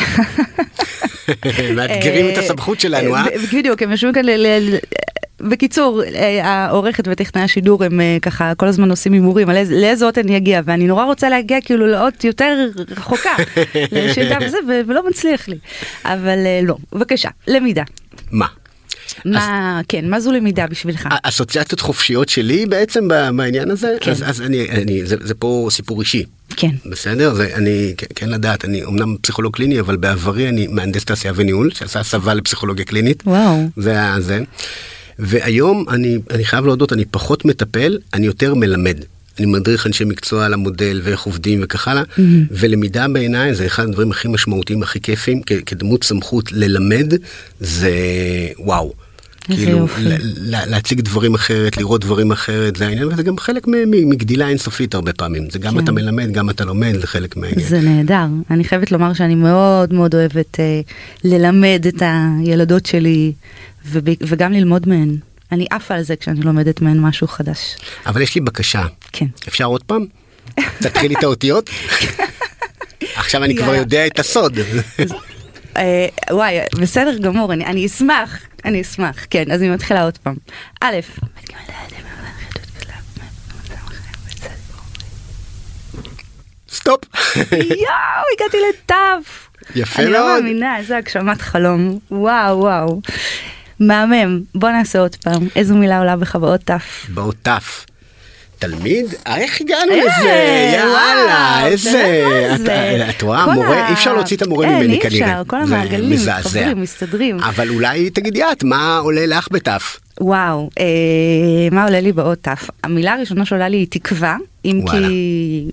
[1.76, 3.24] מאתגרים את אה, הסמכות שלנו, אה?
[3.54, 4.76] בדיוק, הם יושבים כאן, ל-
[5.42, 10.06] בקיצור, אה, העורכת וטכנאי השידור הם אה, ככה כל הזמן עושים הימורים על איזה- לאיזה
[10.06, 12.68] אות אני אגיע, ואני נורא רוצה להגיע כאילו לאות יותר
[12.98, 13.30] רחוקה,
[13.92, 14.58] לשאלה וזה,
[14.88, 15.58] ולא מצליח לי.
[16.06, 17.84] אבל אה, לא, בבקשה, למידה.
[18.32, 18.46] מה?
[19.26, 21.08] מה, כן, מה זו למידה בשבילך?
[21.24, 23.96] אסוציאציות חופשיות שלי בעצם בעניין הזה?
[24.02, 24.12] כן.
[24.12, 26.24] אז, אז אני, אני, זה, זה פה סיפור אישי.
[26.58, 26.70] כן.
[26.92, 27.34] בסדר?
[27.34, 31.72] זה, אני כן- כן לדעת, אני אמנם פסיכולוג קליני, אבל בעברי אני מהנדס תעשייה וניהול,
[31.72, 33.24] שעשה הסבה לפסיכולוגיה קלינית.
[33.26, 33.68] וואו.
[33.78, 34.40] זה היה זה.
[35.20, 38.98] והיום אני, אני חייב להודות, אני פחות מטפל, אני יותר מלמד.
[39.40, 42.20] אני מדריך אנשי מקצוע על המודל ואיך עובדים וכך הלאה, Mm-hmm.
[42.52, 47.14] ולמידה בעיניי זה אחד הדברים הכי משמעותיים, הכי כיפים, כ- כדמות סמכות ללמד,
[47.60, 47.92] זה
[48.60, 48.94] וואו.
[49.44, 50.02] כאילו, יופי.
[50.04, 50.14] ל-
[50.56, 55.14] ל- להציג דברים אחרת, לראות דברים אחרת, זה העניין, וזה גם חלק מגדילה אינסופית הרבה
[55.14, 55.50] פעמים.
[55.52, 55.84] זה גם כן.
[55.84, 57.68] אתה מלמד, גם אתה לומד, זה חלק מהעניין.
[57.70, 58.26] זה נהדר.
[58.52, 60.82] אני חייבת לומר שאני מאוד מאוד אוהבת אה,
[61.24, 63.34] ללמד את הילדות שלי
[63.86, 65.18] וב, וגם ללמוד מהן.
[65.52, 67.76] אני עפה על זה כשאני לומדת מהן משהו חדש.
[68.06, 69.26] אבל יש לי בקשה, כן.
[69.48, 70.06] אפשר עוד פעם?
[70.80, 71.70] תתחילי את האותיות?
[73.16, 73.76] עכשיו אני כבר.
[73.76, 74.60] יודע את הסוד.
[75.78, 79.26] אה, וואי, בסדר גמור, אני, אשמח, אני אשמח.
[79.30, 80.36] כן, אז אני מתחילה עוד פעם.
[80.82, 80.96] א',
[86.70, 87.02] סטופ.
[87.52, 89.50] יואו, הגעתי לתף.
[89.76, 90.44] יפה אני לא מאוד.
[90.44, 92.00] מאמינה, איזה הגשמת חלום.
[92.12, 93.02] וואו, וואו.
[93.88, 94.42] מהמם.
[94.56, 95.48] בוא נעשה עוד פעם.
[95.56, 97.06] איזו מילה עולה בך באות תף?
[97.14, 97.86] באות תף.
[98.60, 99.06] תלמיד?
[99.28, 100.74] אה, איך הגענו אה, לזה?
[100.74, 102.26] יאללה, איזה...
[103.10, 105.32] את רואה, מורה, אי אפשר להוציא את המורה אין, ממני אי כנראה.
[105.32, 106.20] אפשר, כל המעגלים.
[106.42, 107.40] חברים, מסתדרים.
[107.40, 110.00] אבל אולי תגידי את, מה עולה לך בתף?
[110.22, 110.86] וואו, אה,
[111.72, 112.70] מה עולה לי באות תף?
[112.84, 114.82] המילה הראשונה שעולה לי היא תקווה, אם.
[114.92, 115.66] כי...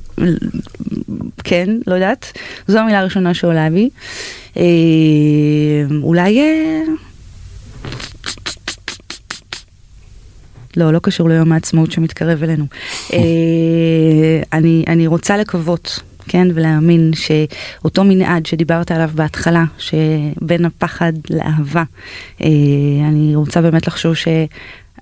[1.44, 2.32] כן, לא יודעת.
[2.68, 3.68] זו המילה הראשונה שעולה.
[4.56, 4.62] אה,
[6.02, 6.40] אולי...
[10.76, 12.64] לא, לא קשור ליום העצמאות שמתקרב אלינו.
[13.12, 13.18] אה,
[14.52, 21.82] אני, אני רוצה לקוות, כן, ולהאמין שאותו מנעד שדיברת עליו בהתחלה, שבין הפחד לאהבה,
[22.42, 22.46] אה,
[23.08, 24.14] אני רוצה באמת לחשוב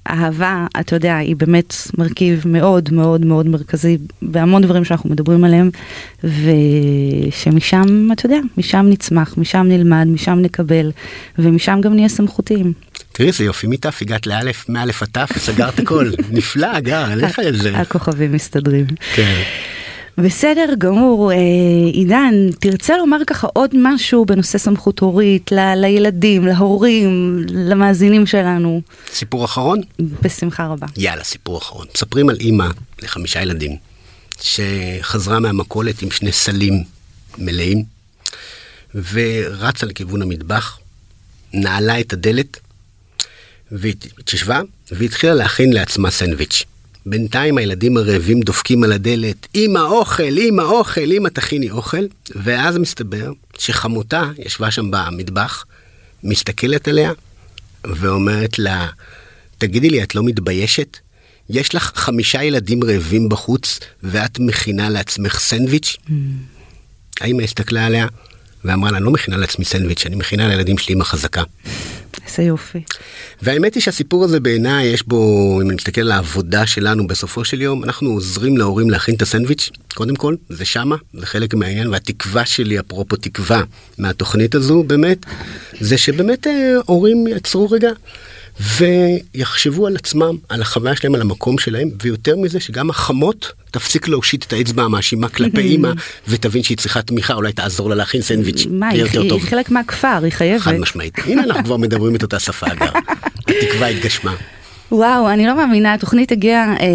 [0.09, 5.71] שאהבה, אתה יודע, היא באמת מרכיב מאוד מאוד מאוד מרכזי בהמון דברים שאנחנו מדברים עליהם,
[6.25, 10.91] ושמשם, אתה יודע, משם נצמח, משם נלמד, משם נקבל,
[11.39, 12.73] ומשם גם נהיה סמכותיים.
[13.13, 16.11] תראי איזה יופי, מתף הגעת לאלף, מאלף עד תף, סגרת הכל.
[16.31, 17.77] נפלא, גר, לך על זה.
[17.79, 18.87] הכוכבים מסתדרים.
[19.15, 19.43] כן.
[20.25, 21.37] בסדר גמור, אה,
[21.93, 28.81] עידן, תרצה לומר ככה עוד משהו בנושא סמכות הורית, ל- לילדים, להורים, למאזינים שלנו?
[29.13, 29.81] סיפור אחרון?
[30.23, 30.87] בשמחה רבה.
[30.97, 31.87] יאללה, סיפור אחרון.
[31.95, 32.67] מספרים על אימא
[33.03, 33.77] לחמישה ילדים,
[34.41, 36.85] שחזרה מהמכולת עם שני סלים
[37.39, 37.85] מלאים,
[39.13, 40.79] ורצה לכיוון המטבח,
[41.55, 42.57] נעלה את הדלת,
[43.73, 44.61] והיא התיישבה
[44.93, 46.65] והתחילה להכין לעצמה סנדוויץ'.
[47.07, 53.33] בינתיים הילדים הרעבים דופקים על הדלת, אמא אוכל, אמא אוכל, אמא תכיני אוכל, ואז מסתבר
[53.59, 55.65] שחמותה ישבה שם במטבח,
[56.25, 57.13] מסתכלת עליה
[57.85, 58.89] ואומרת לה,
[59.59, 60.97] תגידי לי, את לא מתביישת?
[61.51, 65.97] יש לך חמישה ילדים רעבים בחוץ ואת מכינה לעצמך סנדוויץ'?
[66.07, 66.13] Mm.
[67.21, 68.07] האמא הסתכלה עליה
[68.65, 71.43] ואמרה לה, אני לא מכינה לעצמי סנדוויץ', אני מכינה לילדים שלי אמא חזקה.
[72.27, 72.83] איזה יופי.
[73.43, 77.63] והאמת היא שהסיפור הזה בעיניי יש בו, אם אני מסתכל על העבודה שלנו בסופו של
[77.63, 82.47] יום, אנחנו עוזרים להורים להכין את הסנדוויץ', קודם כל, זה שמה, זה חלק מהעניין, והתקווה
[82.47, 83.63] שלי, אפרופו תקווה
[83.99, 85.27] מהתוכנית הזו, באמת,
[85.81, 87.91] זה שבאמת אה, הורים יעצרו רגע.
[88.61, 94.45] ויחשבו על עצמם, על החוויה שלהם, על המקום שלהם, ויותר מזה שגם החמות תפסיק להושיט
[94.45, 95.93] את האצבע המאשימה כלפי אימא,
[96.29, 98.67] ותבין שהיא צריכה תמיכה, אולי תעזור לה להכין סנדוויץ'.
[98.71, 100.61] מה, היא, היא חלק מהכפר, היא חייבת.
[100.61, 101.15] חד משמעית.
[101.25, 102.93] הנה אנחנו כבר מדברים את אותה שפה אגב.
[103.49, 104.35] התקווה התגשמה.
[104.93, 106.87] וואו, אני לא מאמינה, התוכנית הגיעה אה,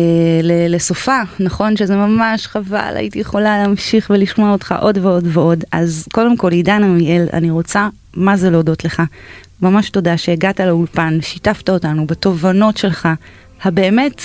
[0.69, 5.63] לסופה, נכון שזה ממש חבל, הייתי יכולה להמשיך ולשמוע אותך עוד ועוד ועוד.
[5.71, 9.01] אז קודם כל, עידן עמיאל, אני רוצה, מה זה להודות לך?
[9.63, 13.09] ממש תודה שהגעת לאולפן, שיתפת אותנו בתובנות שלך,
[13.63, 14.21] הבאמת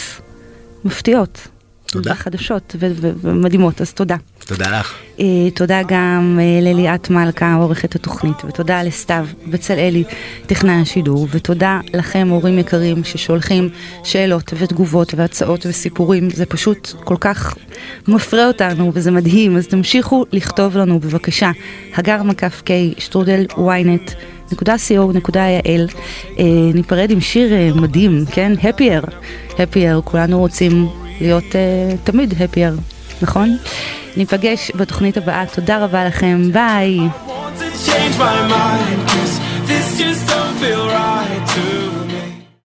[0.85, 1.49] מפתיעות.
[1.87, 2.15] תודה.
[2.15, 4.17] חדשות ומדהימות, אז תודה.
[4.47, 4.95] תודה לך.
[5.19, 5.21] Uh,
[5.55, 10.05] תודה גם uh, לליאת מלכה, עורכת התוכנית, ותודה לסתיו בצלאלי,
[10.47, 13.69] טכנאי השידור, ותודה לכם, הורים יקרים, ששולחים
[14.05, 17.55] שאלות ותגובות והצעות וסיפורים, זה פשוט כל כך
[18.09, 21.51] מפרה אותנו וזה מדהים, אז תמשיכו לכתוב לנו בבקשה,
[21.95, 24.13] הגר מקף קיי, שטרודל ynet.
[24.53, 25.95] www.co.il
[26.39, 26.45] אה,
[26.75, 28.53] ניפרד עם שיר אה, מדהים, כן?
[28.63, 29.11] Happier,
[29.51, 30.89] Happier, כולנו רוצים
[31.21, 32.81] להיות אה, תמיד Happier,
[33.23, 33.57] נכון?
[34.17, 36.99] ניפגש בתוכנית הבאה, תודה רבה לכם, ביי.